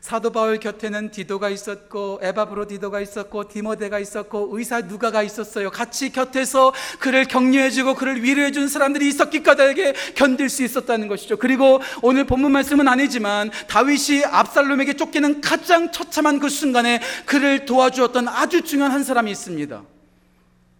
사도 0.00 0.30
바울 0.30 0.58
곁에는 0.58 1.10
디도가 1.10 1.50
있었고 1.50 2.20
에바브로 2.22 2.66
디도가 2.66 3.00
있었고 3.00 3.48
디모데가 3.48 3.98
있었고 3.98 4.48
의사 4.56 4.80
누가가 4.80 5.22
있었어요. 5.22 5.70
같이 5.70 6.10
곁에서 6.10 6.72
그를 6.98 7.26
격려해주고 7.26 7.94
그를 7.94 8.22
위로해준 8.22 8.68
사람들이 8.68 9.06
있었기 9.08 9.42
까닭에 9.42 9.92
견딜 10.14 10.48
수 10.48 10.64
있었다는 10.64 11.06
것이죠. 11.06 11.36
그리고 11.36 11.80
오늘 12.02 12.24
본문 12.24 12.50
말씀은 12.50 12.88
아니지만 12.88 13.50
다윗이 13.68 14.24
압살롬에게 14.24 14.94
쫓기는 14.94 15.42
가장 15.42 15.92
처참한 15.92 16.38
그 16.38 16.48
순간에 16.48 17.00
그를 17.26 17.66
도와주었던 17.66 18.26
아주 18.28 18.62
중요한 18.62 18.92
한 18.92 19.04
사람이 19.04 19.30
있습니다. 19.30 19.84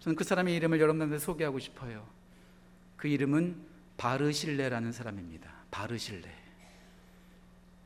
저는 0.01 0.17
그 0.17 0.25
사람의 0.25 0.55
이름을 0.57 0.81
여러분들한테 0.81 1.19
소개하고 1.23 1.59
싶어요. 1.59 2.07
그 2.97 3.07
이름은 3.07 3.57
바르실레라는 3.99 4.93
사람입니다. 4.93 5.51
바르실레. 5.71 6.40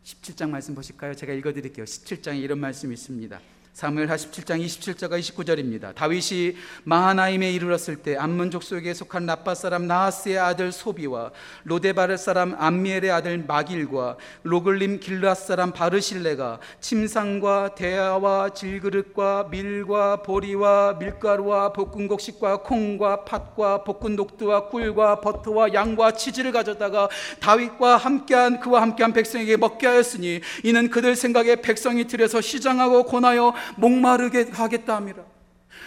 17장 0.05 0.50
말씀 0.50 0.74
보실까요? 0.74 1.14
제가 1.14 1.32
읽어 1.32 1.52
드릴게요. 1.52 1.84
17장에 1.86 2.40
이런 2.40 2.59
말씀이 2.59 2.92
있습니다. 2.92 3.40
사무엘하 3.74 4.14
17장 4.14 4.64
27절과 4.64 5.18
29절입니다. 5.18 5.96
다윗이 5.96 6.54
마하나임에 6.84 7.50
이르렀을 7.50 7.96
때 7.96 8.16
암문족 8.16 8.62
속에 8.62 8.94
속한 8.94 9.26
라빠 9.26 9.56
사람 9.56 9.88
나하스의 9.88 10.38
아들 10.38 10.70
소비와 10.70 11.32
로데바르 11.64 12.16
사람 12.16 12.54
암미엘의 12.56 13.10
아들 13.10 13.38
마길과 13.44 14.16
로글림 14.44 15.00
길라 15.00 15.34
사람 15.34 15.72
바르실레가 15.72 16.60
침상과 16.80 17.74
대야와 17.74 18.50
질그릇과 18.50 19.48
밀과 19.50 20.22
보리와 20.22 20.94
밀가루와 21.00 21.72
볶은 21.72 22.06
곡식과 22.06 22.58
콩과 22.58 23.24
팥과 23.24 23.82
볶은 23.82 24.14
녹두와 24.14 24.68
꿀과 24.68 25.20
버터와 25.20 25.74
양과 25.74 26.12
치즈를 26.12 26.52
가져다가 26.52 27.08
다윗과 27.40 27.96
함께한 27.96 28.60
그와 28.60 28.82
함께한 28.82 29.12
백성에게 29.12 29.56
먹게 29.56 29.88
하였으니 29.88 30.42
이는 30.62 30.90
그들 30.90 31.16
생각에 31.16 31.56
백성이 31.56 32.06
들여서 32.06 32.40
시장하고 32.40 33.02
권하여 33.06 33.52
목마르게 33.76 34.50
하겠다 34.52 34.96
합니다. 34.96 35.22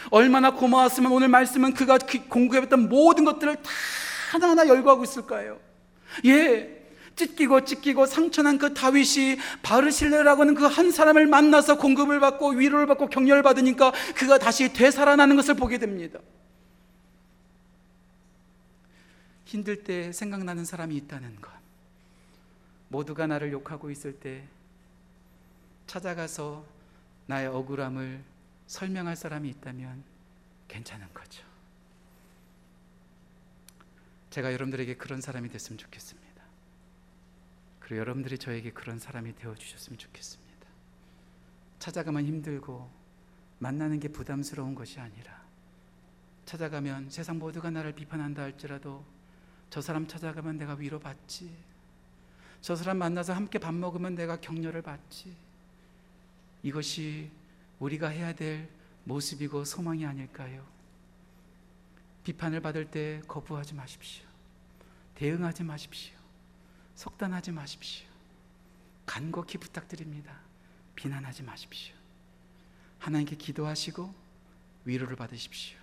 얼마나 0.09 0.51
고마웠으면 0.51 1.11
오늘 1.11 1.27
말씀은 1.27 1.73
그가 1.73 1.97
공급했던 2.29 2.89
모든 2.89 3.25
것들을 3.25 3.55
다 3.57 3.69
하나하나 4.31 4.67
열거하고 4.67 5.03
있을까요? 5.03 5.59
예. 6.25 6.75
찢기고 7.15 7.65
찢기고 7.65 8.05
상처난 8.05 8.59
그 8.59 8.75
다윗이 8.75 9.37
바르실레라고 9.63 10.41
하는 10.41 10.53
그 10.53 10.67
한 10.67 10.91
사람을 10.91 11.25
만나서 11.25 11.77
공급을 11.77 12.19
받고 12.19 12.51
위로를 12.51 12.85
받고 12.85 13.07
격려를 13.07 13.41
받으니까 13.41 13.91
그가 14.15 14.37
다시 14.37 14.71
되살아나는 14.71 15.35
것을 15.35 15.55
보게 15.55 15.79
됩니다. 15.79 16.19
힘들 19.45 19.83
때 19.83 20.11
생각나는 20.11 20.65
사람이 20.65 20.95
있다는 20.95 21.41
것. 21.41 21.51
모두가 22.89 23.25
나를 23.27 23.51
욕하고 23.51 23.89
있을 23.89 24.13
때 24.13 24.43
찾아가서 25.87 26.63
나의 27.27 27.47
억울함을 27.47 28.23
설명할 28.67 29.15
사람이 29.15 29.49
있다면 29.49 30.03
괜찮은 30.67 31.07
거죠. 31.13 31.45
제가 34.29 34.53
여러분들에게 34.53 34.95
그런 34.95 35.21
사람이 35.21 35.49
됐으면 35.49 35.77
좋겠습니다. 35.77 36.27
그리고 37.79 37.99
여러분들이 38.01 38.37
저에게 38.37 38.71
그런 38.71 38.99
사람이 38.99 39.35
되어 39.35 39.55
주셨으면 39.55 39.97
좋겠습니다. 39.97 40.67
찾아가면 41.79 42.25
힘들고 42.25 42.89
만나는 43.59 43.99
게 43.99 44.09
부담스러운 44.09 44.75
것이 44.75 44.99
아니라 44.99 45.41
찾아가면 46.45 47.09
세상 47.09 47.39
모두가 47.39 47.69
나를 47.71 47.93
비판한다 47.93 48.41
할지라도 48.41 49.05
저 49.69 49.81
사람 49.81 50.07
찾아가면 50.07 50.57
내가 50.57 50.75
위로받지. 50.75 51.51
저 52.61 52.75
사람 52.75 52.97
만나서 52.97 53.33
함께 53.33 53.59
밥 53.59 53.73
먹으면 53.73 54.15
내가 54.15 54.39
격려를 54.39 54.81
받지. 54.81 55.35
이것이 56.67 57.31
우리가 57.79 58.09
해야 58.09 58.35
될 58.35 58.69
모습이고 59.05 59.63
소망이 59.63 60.05
아닐까요? 60.05 60.67
비판을 62.25 62.59
받을 62.59 62.91
때 62.91 63.21
거부하지 63.25 63.73
마십시오. 63.73 64.25
대응하지 65.15 65.63
마십시오. 65.63 66.13
속단하지 66.95 67.53
마십시오. 67.53 68.05
간곡히 69.05 69.57
부탁드립니다. 69.59 70.41
비난하지 70.97 71.43
마십시오. 71.43 71.95
하나님께 72.99 73.37
기도하시고 73.37 74.13
위로를 74.83 75.15
받으십시오. 75.15 75.77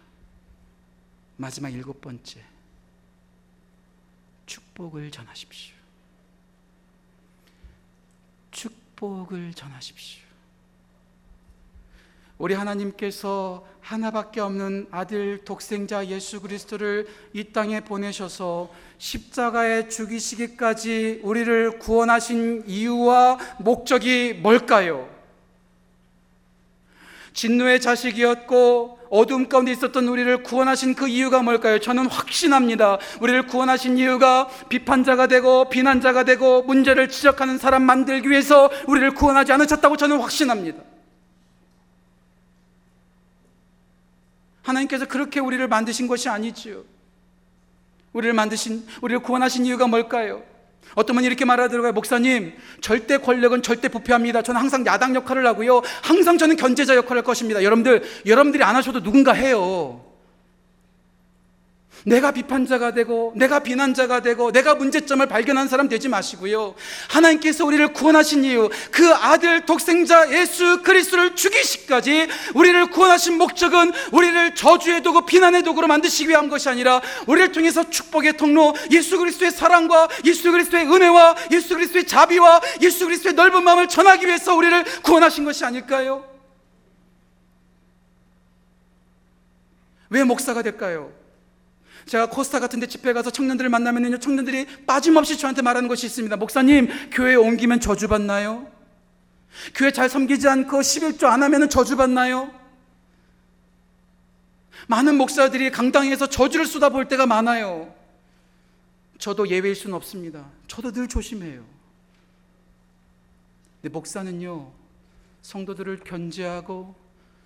마지막 1.39 1.71
일곱 1.71 2.03
번째. 2.03 2.45
축복을 4.45 5.11
전하십시오. 5.11 5.75
축복을 8.51 9.55
전하십시오. 9.55 10.34
우리 12.39 12.55
하나님께서 12.55 13.65
하나밖에 13.81 14.41
없는 14.41 14.89
아들 14.91 15.45
독생자 15.45 16.07
예수 16.07 16.41
그리스도를 16.41 17.07
이 17.33 17.45
땅에 17.53 17.81
보내셔서 17.81 18.71
십자가에 18.99 19.89
죽이시기까지 19.89 21.21
우리를 21.23 21.79
구원하신 21.79 22.65
이유와 22.67 23.39
목적이 23.59 24.41
뭘까요? 24.43 25.09
진노의 27.35 27.81
자식이었고 27.81 28.99
어둠 29.11 29.49
가운데 29.49 29.71
있었던 29.73 30.09
우리를 30.09 30.43
구원하신 30.43 30.95
그 30.95 31.07
이유가 31.07 31.43
뭘까요? 31.43 31.79
저는 31.79 32.07
확신합니다. 32.07 32.99
우리를 33.21 33.47
구원하신 33.47 33.99
이유가 33.99 34.49
비판자가 34.69 35.27
되고 35.27 35.69
비난자가 35.69 36.25
되고 36.25 36.63
문제를 36.63 37.09
지적하는 37.09 37.59
사람 37.59 37.83
만들기 37.83 38.29
위해서 38.29 38.71
우리를 38.89 39.15
구원하지 39.15 39.53
않으셨다고 39.53 39.97
저는 39.97 40.21
확신합니다. 40.21 40.94
하나님께서 44.65 45.07
그렇게 45.07 45.41
우리를 45.41 45.67
만드신 45.69 46.09
것이 46.09 46.29
아니지요. 46.29 46.83
우리를 48.13 48.33
만드신, 48.33 48.87
우리를 49.03 49.23
구원하신 49.23 49.67
이유가 49.67 49.87
뭘까요? 49.87 50.43
어떤 50.95 51.17
분이 51.17 51.27
이렇게 51.27 51.45
말하더라고요. 51.45 51.93
목사님, 51.93 52.55
절대 52.81 53.19
권력은 53.19 53.63
절대 53.63 53.89
부패합니다. 53.89 54.43
저는 54.43 54.61
항상 54.61 54.87
야당 54.87 55.15
역할을 55.15 55.47
하고요. 55.47 55.83
항상 56.03 56.39
저는 56.39 56.57
견제자 56.57 56.95
역할을 56.97 57.19
할 57.19 57.25
것입니다. 57.25 57.63
여러분들, 57.63 58.03
여러분들이 58.27 58.63
안 58.63 58.77
하셔도 58.77 59.03
누군가 59.03 59.33
해요. 59.33 60.05
내가 62.05 62.31
비판자가 62.33 62.93
되고 62.93 63.33
내가 63.35 63.61
비난자가 63.61 64.21
되고 64.21 64.53
내가 64.53 64.75
문제점을 64.75 65.25
발견한 65.27 65.69
사람 65.69 65.89
되지 65.89 66.09
마시고요. 66.09 66.75
하나님께서 67.09 67.65
우리를 67.65 67.93
구원하신 67.93 68.45
이유 68.45 68.69
그 68.91 69.13
아들 69.15 69.65
독생자 69.65 70.31
예수 70.33 70.83
그리스도를 70.83 71.35
죽이시까지 71.35 72.29
우리를 72.55 72.87
구원하신 72.91 73.39
목적은 73.39 73.93
우리를 74.13 74.55
저주의 74.55 75.03
도구 75.03 75.25
비난의 75.25 75.63
도구로 75.63 75.87
만드시기 75.87 76.29
위한 76.29 76.49
것이 76.49 76.69
아니라 76.69 77.01
우리를 77.27 77.53
통해서 77.53 77.89
축복의 77.89 78.37
통로 78.37 78.75
예수 78.91 79.19
그리스도의 79.19 79.51
사랑과 79.51 80.09
예수 80.27 80.53
그리스도의 80.53 80.85
은혜와 80.87 81.37
예수 81.53 81.75
그리스도의 81.75 82.07
자비와 82.07 82.61
예수 82.83 83.07
그리스도의 83.07 83.35
넓은 83.35 83.65
마음을 83.65 83.89
전하기 83.89 84.27
위해서 84.27 84.55
우리를 84.55 84.85
구원하신 85.03 85.45
것이 85.45 85.65
아닐까요? 85.65 86.25
왜 90.11 90.23
목사가 90.23 90.61
될까요? 90.63 91.24
제가 92.07 92.27
코스타 92.29 92.61
같은 92.61 92.81
데 92.81 92.87
집회 92.87 93.13
가서 93.13 93.31
청년들을 93.31 93.71
만나면요 93.71 94.19
청년들이 94.19 94.87
빠짐없이 94.87 95.39
저한테 95.39 95.63
말하는 95.63 95.89
것이 95.89 96.07
있습니다. 96.07 96.37
목사님, 96.37 96.89
교회에 97.11 97.35
옮기면 97.35 97.81
저주받나요? 97.81 98.71
교회 99.75 99.91
잘 99.91 100.09
섬기지 100.09 100.49
않고 100.49 100.79
11조 100.79 101.25
안 101.25 101.43
하면 101.43 101.69
저주받나요? 101.71 102.53
많은 104.89 105.17
목사들이 105.17 105.71
강당에서 105.71 106.29
저주를 106.29 106.67
쏟아볼 106.67 107.09
때가 107.09 107.27
많아요. 107.27 107.95
저도 109.19 109.49
예외일 109.49 109.75
수는 109.75 109.95
없습니다. 109.95 110.45
저도 110.67 110.93
늘 110.93 111.09
조심해요. 111.09 111.65
근데 113.81 113.93
목사는요, 113.93 114.73
성도들을 115.43 116.01
견제하고 116.01 116.95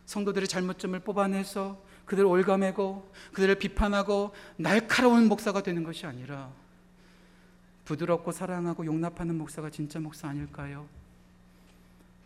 성도들의 0.06 0.48
잘못점을 0.48 0.98
뽑아내서 1.00 1.80
그들을 2.08 2.26
올가매고 2.26 3.12
그들을 3.32 3.54
비판하고 3.56 4.32
날카로운 4.56 5.28
목사가 5.28 5.62
되는 5.62 5.84
것이 5.84 6.06
아니라 6.06 6.50
부드럽고 7.84 8.32
사랑하고 8.32 8.86
용납하는 8.86 9.36
목사가 9.36 9.70
진짜 9.70 10.00
목사 10.00 10.28
아닐까요? 10.28 10.88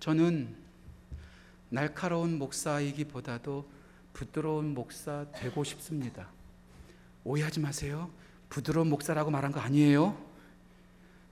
저는 0.00 0.54
날카로운 1.68 2.38
목사이기보다도 2.38 3.68
부드러운 4.12 4.74
목사 4.74 5.26
되고 5.32 5.64
싶습니다. 5.64 6.28
오해하지 7.24 7.60
마세요. 7.60 8.10
부드러운 8.50 8.88
목사라고 8.88 9.30
말한 9.30 9.52
거 9.52 9.60
아니에요. 9.60 10.16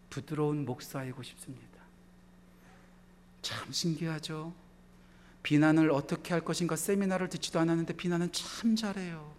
부드러운 0.08 0.64
목사이고 0.64 1.22
싶습니다. 1.22 1.80
참 3.42 3.70
신기하죠? 3.70 4.52
비난을 5.42 5.90
어떻게 5.90 6.32
할 6.32 6.42
것인가 6.42 6.76
세미나를 6.76 7.28
듣지도 7.28 7.58
않았는데 7.60 7.94
비난은 7.94 8.30
참 8.32 8.76
잘해요. 8.76 9.32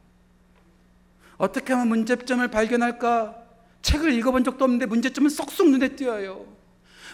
어떻게 1.38 1.74
하면 1.74 1.88
문제점을 1.90 2.46
발견할까? 2.50 3.36
책을 3.82 4.14
읽어본 4.14 4.44
적도 4.44 4.64
없는데 4.66 4.86
문제점은 4.86 5.30
쏙쏙 5.30 5.70
눈에 5.70 5.96
띄어요. 5.96 6.46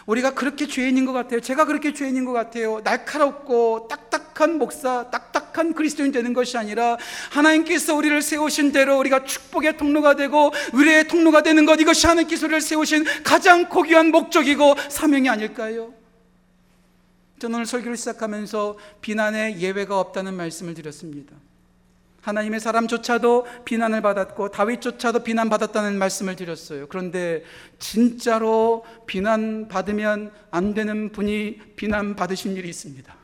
우리가 0.06 0.32
그렇게 0.32 0.66
죄인인 0.66 1.04
것 1.04 1.12
같아요. 1.12 1.40
제가 1.40 1.66
그렇게 1.66 1.92
죄인인 1.92 2.24
것 2.24 2.32
같아요. 2.32 2.80
날카롭고 2.82 3.88
딱딱한 3.88 4.56
목사, 4.56 5.10
딱딱한 5.10 5.74
그리스도인 5.74 6.12
되는 6.12 6.32
것이 6.32 6.56
아니라 6.56 6.96
하나님께서 7.30 7.94
우리를 7.94 8.22
세우신 8.22 8.72
대로 8.72 8.98
우리가 8.98 9.24
축복의 9.24 9.76
통로가 9.76 10.16
되고 10.16 10.50
의뢰의 10.72 11.08
통로가 11.08 11.42
되는 11.42 11.66
것 11.66 11.78
이것이 11.78 12.06
하나님께서 12.06 12.46
우리를 12.46 12.60
세우신 12.62 13.04
가장 13.22 13.68
고귀한 13.68 14.10
목적이고 14.10 14.76
사명이 14.88 15.28
아닐까요? 15.28 15.97
저는 17.38 17.56
오늘 17.56 17.66
설교를 17.66 17.96
시작하면서 17.96 18.78
비난의 19.00 19.60
예외가 19.60 20.00
없다는 20.00 20.34
말씀을 20.34 20.74
드렸습니다. 20.74 21.36
하나님의 22.20 22.60
사람조차도 22.60 23.46
비난을 23.64 24.02
받았고 24.02 24.50
다윗조차도 24.50 25.22
비난받았다는 25.22 25.98
말씀을 25.98 26.36
드렸어요. 26.36 26.86
그런데 26.88 27.44
진짜로 27.78 28.84
비난받으면 29.06 30.32
안 30.50 30.74
되는 30.74 31.10
분이 31.10 31.58
비난받으신 31.76 32.56
일이 32.56 32.68
있습니다. 32.68 33.16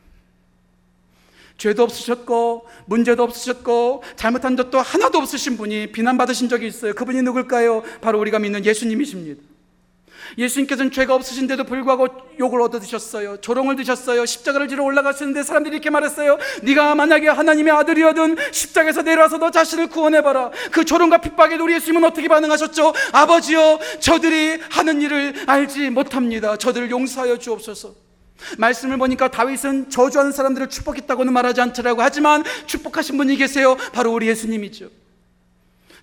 죄도 1.57 1.83
없으셨고 1.83 2.67
문제도 2.85 3.21
없으셨고 3.23 4.03
잘못한 4.15 4.57
적도 4.57 4.79
하나도 4.79 5.19
없으신 5.19 5.57
분이 5.57 5.91
비난받으신 5.91 6.49
적이 6.49 6.67
있어요. 6.67 6.93
그분이 6.93 7.21
누굴까요? 7.21 7.83
바로 8.01 8.19
우리가 8.19 8.39
믿는 8.39 8.65
예수님이십니다. 8.65 9.54
예수님께서는 10.37 10.91
죄가 10.91 11.15
없으신데도 11.15 11.63
불구하고 11.63 12.07
욕을 12.39 12.61
얻어 12.61 12.79
드셨어요. 12.79 13.37
조롱을 13.41 13.75
드셨어요. 13.75 14.25
십자가를 14.25 14.67
지러 14.67 14.83
올라가시는데 14.83 15.43
사람들이 15.43 15.75
이렇게 15.75 15.89
말했어요. 15.89 16.37
네가 16.63 16.95
만약에 16.95 17.27
하나님의 17.29 17.73
아들이어든 17.73 18.37
십자가에서 18.51 19.01
내려와서 19.01 19.37
너 19.37 19.51
자신을 19.51 19.87
구원해 19.87 20.21
봐라. 20.21 20.51
그 20.71 20.85
조롱과 20.85 21.19
핍박에 21.19 21.55
우리 21.55 21.73
예수님은 21.73 22.07
어떻게 22.07 22.27
반응하셨죠? 22.27 22.93
아버지여, 23.11 23.79
저들이 23.99 24.59
하는 24.69 25.01
일을 25.01 25.33
알지 25.47 25.89
못합니다. 25.89 26.57
저들을 26.57 26.89
용서하여 26.91 27.37
주옵소서. 27.37 27.93
말씀을 28.57 28.97
보니까 28.97 29.29
다윗은 29.29 29.89
저주하는 29.89 30.31
사람들을 30.31 30.69
축복했다고는 30.69 31.31
말하지 31.33 31.61
않더라고 31.61 32.01
하지만 32.01 32.43
축복하신 32.65 33.17
분이 33.17 33.37
계세요. 33.37 33.77
바로 33.93 34.13
우리 34.13 34.27
예수님이죠. 34.27 34.89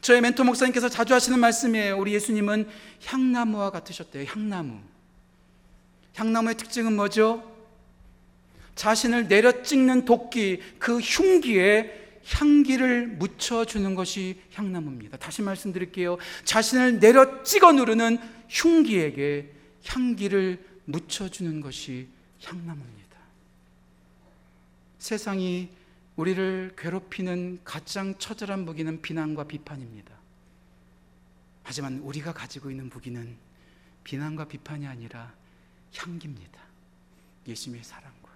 저의 0.03 0.21
멘토 0.21 0.43
목사님께서 0.43 0.89
자주 0.89 1.15
하시는 1.15 1.39
말씀이에요. 1.39 1.97
우리 1.97 2.13
예수님은 2.15 2.69
향나무와 3.07 3.71
같으셨대요. 3.71 4.25
향나무. 4.29 4.81
향나무의 6.17 6.57
특징은 6.57 6.95
뭐죠? 6.97 7.49
자신을 8.75 9.29
내려 9.29 9.63
찍는 9.63 10.05
도끼, 10.05 10.61
그 10.81 10.99
흉기에 10.99 12.01
향기를 12.27 13.09
묻혀주는 13.19 13.95
것이 13.95 14.41
향나무입니다. 14.55 15.19
다시 15.19 15.41
말씀드릴게요. 15.41 16.19
자신을 16.45 16.99
내려 16.99 17.45
찍어 17.45 17.73
누르는 17.73 18.19
흉기에게 18.49 19.53
향기를 19.87 20.65
묻혀주는 20.85 21.61
것이 21.61 22.09
향나무입니다. 22.43 23.19
세상이 24.99 25.69
우리를 26.23 26.75
괴롭히는 26.79 27.65
가장 27.65 28.17
처절한 28.17 28.65
무기는 28.65 29.03
비난과 29.03 29.49
비판입니다. 29.49 30.15
하지만 31.65 31.99
우리가 31.99 32.33
가지고 32.33 32.71
있는 32.71 32.89
무기는 32.89 33.37
비난과 34.05 34.47
비판이 34.47 34.87
아니라 34.87 35.35
향기입니다. 35.97 36.63
예수님의 37.49 37.83
사랑과 37.83 38.29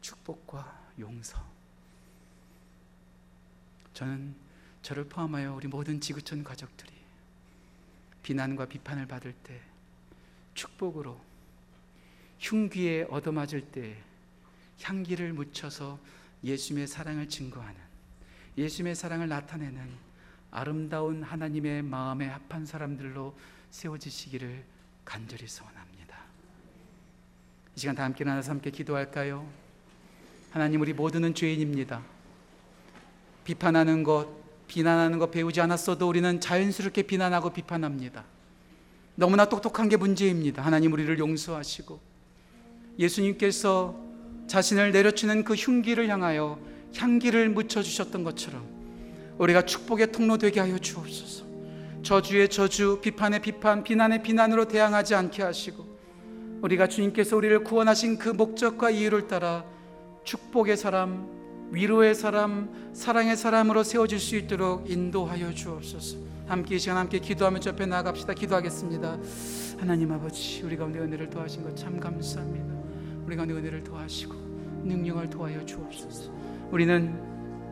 축복과 0.00 0.90
용서. 0.98 1.38
저는 3.92 4.34
저를 4.80 5.04
포함하여 5.04 5.54
우리 5.54 5.68
모든 5.68 6.00
지구촌 6.00 6.44
가족들이 6.44 6.90
비난과 8.22 8.68
비판을 8.68 9.06
받을 9.06 9.34
때 9.34 9.60
축복으로 10.54 11.20
흉기에 12.38 13.02
얻어맞을 13.10 13.70
때 13.70 14.02
향기를 14.80 15.34
묻혀서 15.34 16.16
예수님의 16.46 16.86
사랑을 16.86 17.28
증거하는 17.28 17.74
예수님의 18.56 18.94
사랑을 18.94 19.28
나타내는 19.28 19.90
아름다운 20.50 21.22
하나님의 21.22 21.82
마음에 21.82 22.26
합한 22.26 22.64
사람들로 22.64 23.36
세워지시기를 23.70 24.64
간절히 25.04 25.46
소원합니다. 25.46 26.16
이 27.76 27.80
시간 27.80 27.94
다 27.94 28.04
함께 28.04 28.24
나눠서 28.24 28.52
함께 28.52 28.70
기도할까요? 28.70 29.46
하나님 30.50 30.80
우리 30.80 30.94
모두는 30.94 31.34
죄인입니다. 31.34 32.02
비판하는 33.44 34.02
것, 34.02 34.28
비난하는 34.66 35.18
것 35.18 35.30
배우지 35.30 35.60
않았어도 35.60 36.08
우리는 36.08 36.40
자연스럽게 36.40 37.02
비난하고 37.02 37.52
비판합니다. 37.52 38.24
너무나 39.16 39.48
똑똑한 39.48 39.88
게 39.88 39.96
문제입니다. 39.96 40.62
하나님 40.64 40.92
우리를 40.92 41.18
용서하시고 41.18 42.00
예수님께서 42.98 44.05
자신을 44.46 44.92
내려치는 44.92 45.44
그 45.44 45.54
흉기를 45.54 46.08
향하여 46.08 46.58
향기를 46.96 47.48
묻혀 47.50 47.82
주셨던 47.82 48.24
것처럼 48.24 48.64
우리가 49.38 49.62
축복의 49.62 50.12
통로 50.12 50.38
되게 50.38 50.60
하여 50.60 50.78
주옵소서. 50.78 51.44
저주의 52.02 52.48
저주, 52.48 53.00
비판의 53.02 53.40
비판, 53.42 53.82
비난의 53.82 54.22
비난으로 54.22 54.68
대항하지 54.68 55.14
않게 55.14 55.42
하시고 55.42 55.84
우리가 56.62 56.86
주님께서 56.86 57.36
우리를 57.36 57.64
구원하신 57.64 58.18
그 58.18 58.28
목적과 58.28 58.90
이유를 58.90 59.26
따라 59.26 59.64
축복의 60.24 60.76
사람, 60.76 61.28
위로의 61.70 62.14
사람, 62.14 62.90
사랑의 62.94 63.36
사람으로 63.36 63.82
세워질 63.82 64.20
수 64.20 64.36
있도록 64.36 64.88
인도하여 64.88 65.52
주옵소서. 65.52 66.18
함께 66.46 66.76
이 66.76 66.78
시간 66.78 66.96
함께 66.96 67.18
기도하며 67.18 67.60
저 67.60 67.70
옆에 67.70 67.86
나갑시다. 67.86 68.34
기도하겠습니다. 68.34 69.18
하나님 69.78 70.12
아버지, 70.12 70.62
우리 70.62 70.76
가운데 70.76 71.00
은혜를 71.00 71.28
더하신 71.28 71.64
것 71.64 71.74
참 71.74 71.98
감사합니다. 71.98 72.75
우리 73.26 73.34
가운데 73.34 73.54
은혜를 73.54 73.82
더하시고 73.82 74.34
능력을 74.84 75.28
더하여 75.30 75.64
주옵소서. 75.66 76.30
우리는 76.70 77.12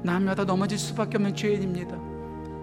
남마다 0.03 0.45
넘어질 0.45 0.77
수밖에 0.79 1.17
없는 1.17 1.37
죄인입니다. 1.37 1.97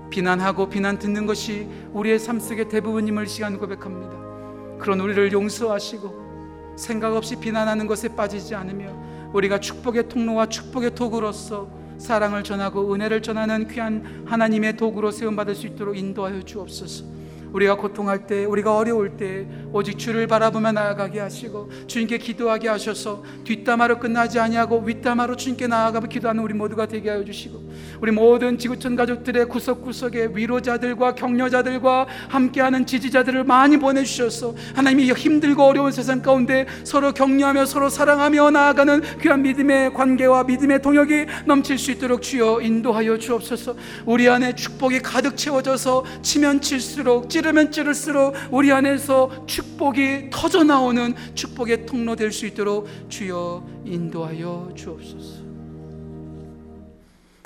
비난하고 0.10 0.68
비난 0.68 1.00
듣는 1.00 1.26
것이 1.26 1.68
우리의 1.94 2.20
삶 2.20 2.40
속의 2.40 2.68
대부분임을 2.68 3.28
시간 3.28 3.58
고백합니다. 3.58 4.78
그런 4.78 5.00
우리를 5.00 5.32
용서하시고 5.32 6.76
생각 6.76 7.16
없이 7.16 7.38
비난하는 7.38 7.88
것에 7.88 8.10
빠지지 8.10 8.56
않으며 8.56 8.94
우리가 9.32 9.62
축복의 9.62 10.10
통로와 10.10 10.48
축복의 10.48 10.94
도구로서 10.94 11.70
사랑을 11.98 12.44
전하고 12.44 12.94
은혜를 12.94 13.22
전하는 13.22 13.68
귀한 13.70 14.26
하나님의 14.26 14.76
도구로 14.76 15.12
세움 15.12 15.38
받을 15.38 15.56
수 15.56 15.68
있도록 15.68 15.98
인도하여 15.98 16.42
주옵소서. 16.42 17.06
우리가 17.54 17.76
고통할 17.76 18.28
때, 18.28 18.46
우리가 18.46 18.76
어려울 18.76 19.18
때 19.18 19.48
오직 19.74 19.98
주를 19.98 20.28
바라보며 20.28 20.72
나아가게 20.72 21.20
하시고 21.20 21.70
주님께 21.88 22.18
기도하게 22.18 22.70
하셔서 22.70 23.24
뒷담화로 23.44 24.00
끝나지 24.00 24.40
아니하고 24.40 24.82
윗담화로 24.82 25.36
주님께 25.36 25.68
나아가며 25.68 26.08
기도하는 26.08 26.44
우리 26.44 26.54
모두가 26.54 26.86
되게 26.86 27.10
하여 27.10 27.24
주시고 27.24 27.72
우리 28.02 28.12
모든 28.12 28.58
지구촌 28.58 28.96
가족들의 28.96 29.46
구석구석에 29.46 30.30
위로자들과 30.34 31.16
격려자들과 31.16 32.08
함께하는 32.30 32.86
지지자들을 32.86 33.44
많이 33.44 33.78
보내주셔서 33.78 34.56
하나님이 34.76 35.12
힘들고 35.12 35.64
어려운 35.64 35.92
세상 35.92 36.22
가운데 36.22 36.66
서로 36.84 37.14
격려하며 37.14 37.66
서로 37.66 37.90
사랑하며 37.90 38.52
나아가는 38.52 39.02
귀한 39.22 39.42
믿음의 39.42 39.94
관계와 39.94 40.44
믿음의 40.44 40.82
동역이 40.82 41.26
넘칠 41.46 41.78
수 41.78 41.92
있도록 41.92 42.22
주여 42.22 42.62
인도하여 42.62 43.18
주옵소서. 43.18 43.76
우리 44.06 44.28
안에 44.30 44.56
축복이 44.56 45.00
가득 45.00 45.38
채워져서 45.38 46.06
치면 46.22 46.62
칠수록 46.62 47.30
찌르면 47.42 47.72
찌를수록 47.72 48.36
우리 48.52 48.72
안에서 48.72 49.48
축복이 49.48 50.30
터져 50.30 50.64
나오는 50.64 51.16
축복의 51.34 51.88
통로 51.88 52.16
될 52.16 52.32
수 52.32 52.46
있도록 52.46 52.88
주여 53.10 53.82
인도하여 53.84 54.72
주옵소서. 54.76 55.44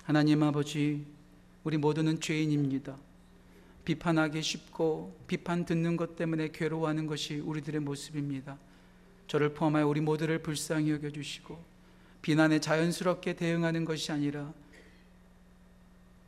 하나님 0.04 0.43
아버지, 0.43 1.06
우리 1.64 1.78
모두는 1.78 2.20
죄인입니다. 2.20 2.98
비판하기 3.86 4.41
쉽고 4.41 5.16
비판 5.28 5.64
듣는 5.66 5.96
것 5.96 6.18
때문에 6.18 6.50
괴로워하는 6.50 7.08
것이 7.08 7.39
우리들의 7.39 7.80
모습입니다. 7.80 8.58
저를 9.28 9.54
포함하여 9.54 9.88
우리 9.88 10.02
모두를 10.02 10.39
불쌍히 10.39 10.91
여겨 10.91 11.12
주시고 11.12 11.58
비난에 12.22 12.60
자연스럽게 12.60 13.34
대응하는 13.38 13.86
것이 13.86 14.12
아니라 14.12 14.52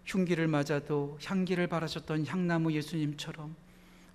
흉기를 0.08 0.48
맞아도 0.48 1.20
향기를 1.24 1.68
바라셨던 1.68 2.26
향나무 2.26 2.72
예수님처럼 2.72 3.56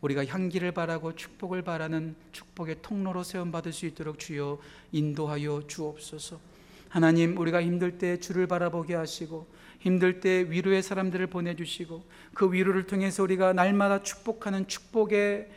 우리가 0.00 0.24
향기를 0.24 0.72
바라고 0.72 1.14
축복을 1.14 1.62
바라는 1.62 2.16
축복의 2.32 2.76
통로로 2.82 3.22
세움 3.22 3.52
받을 3.52 3.72
수 3.72 3.86
있도록 3.86 4.18
주여 4.18 4.58
인도하여 4.90 5.64
주옵소서. 5.68 6.40
하나님 6.88 7.38
우리가 7.38 7.62
힘들 7.62 7.98
때 7.98 8.18
주를 8.18 8.46
바라보게 8.46 8.94
하시고 8.94 9.46
힘들 9.80 10.20
때 10.20 10.46
위로의 10.48 10.82
사람들을 10.82 11.26
보내 11.28 11.54
주시고 11.54 12.04
그 12.34 12.52
위로를 12.52 12.86
통해서 12.86 13.22
우리가 13.22 13.52
날마다 13.52 14.02
축복하는 14.02 14.66
축복의 14.66 15.48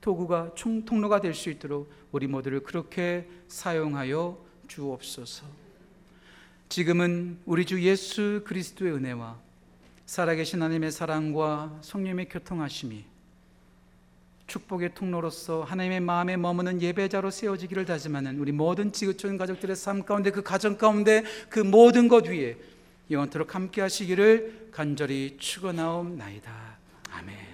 도구가 0.00 0.52
총 0.54 0.84
통로가 0.84 1.20
될 1.20 1.34
수 1.34 1.50
있도록 1.50 1.90
우리 2.12 2.26
모두를 2.26 2.62
그렇게 2.62 3.28
사용하여 3.48 4.38
주옵소서. 4.68 5.46
지금은 6.68 7.38
우리 7.44 7.64
주 7.64 7.82
예수 7.82 8.42
그리스도의 8.46 8.92
은혜와 8.92 9.47
살아계신 10.08 10.62
하나님의 10.62 10.90
사랑과 10.90 11.78
성령의 11.82 12.30
교통하심이 12.30 13.04
축복의 14.46 14.94
통로로서 14.94 15.64
하나님의 15.64 16.00
마음에 16.00 16.38
머무는 16.38 16.80
예배자로 16.80 17.30
세워지기를 17.30 17.84
다짐하는 17.84 18.38
우리 18.38 18.50
모든 18.50 18.90
지구촌 18.90 19.36
가족들의 19.36 19.76
삶 19.76 20.04
가운데 20.04 20.30
그 20.30 20.42
가정 20.42 20.78
가운데 20.78 21.24
그 21.50 21.58
모든 21.58 22.08
것 22.08 22.26
위에 22.26 22.56
영원토록 23.10 23.54
함께 23.54 23.82
하시기를 23.82 24.70
간절히 24.72 25.36
축원하옵나이다. 25.38 26.52
아멘. 27.10 27.47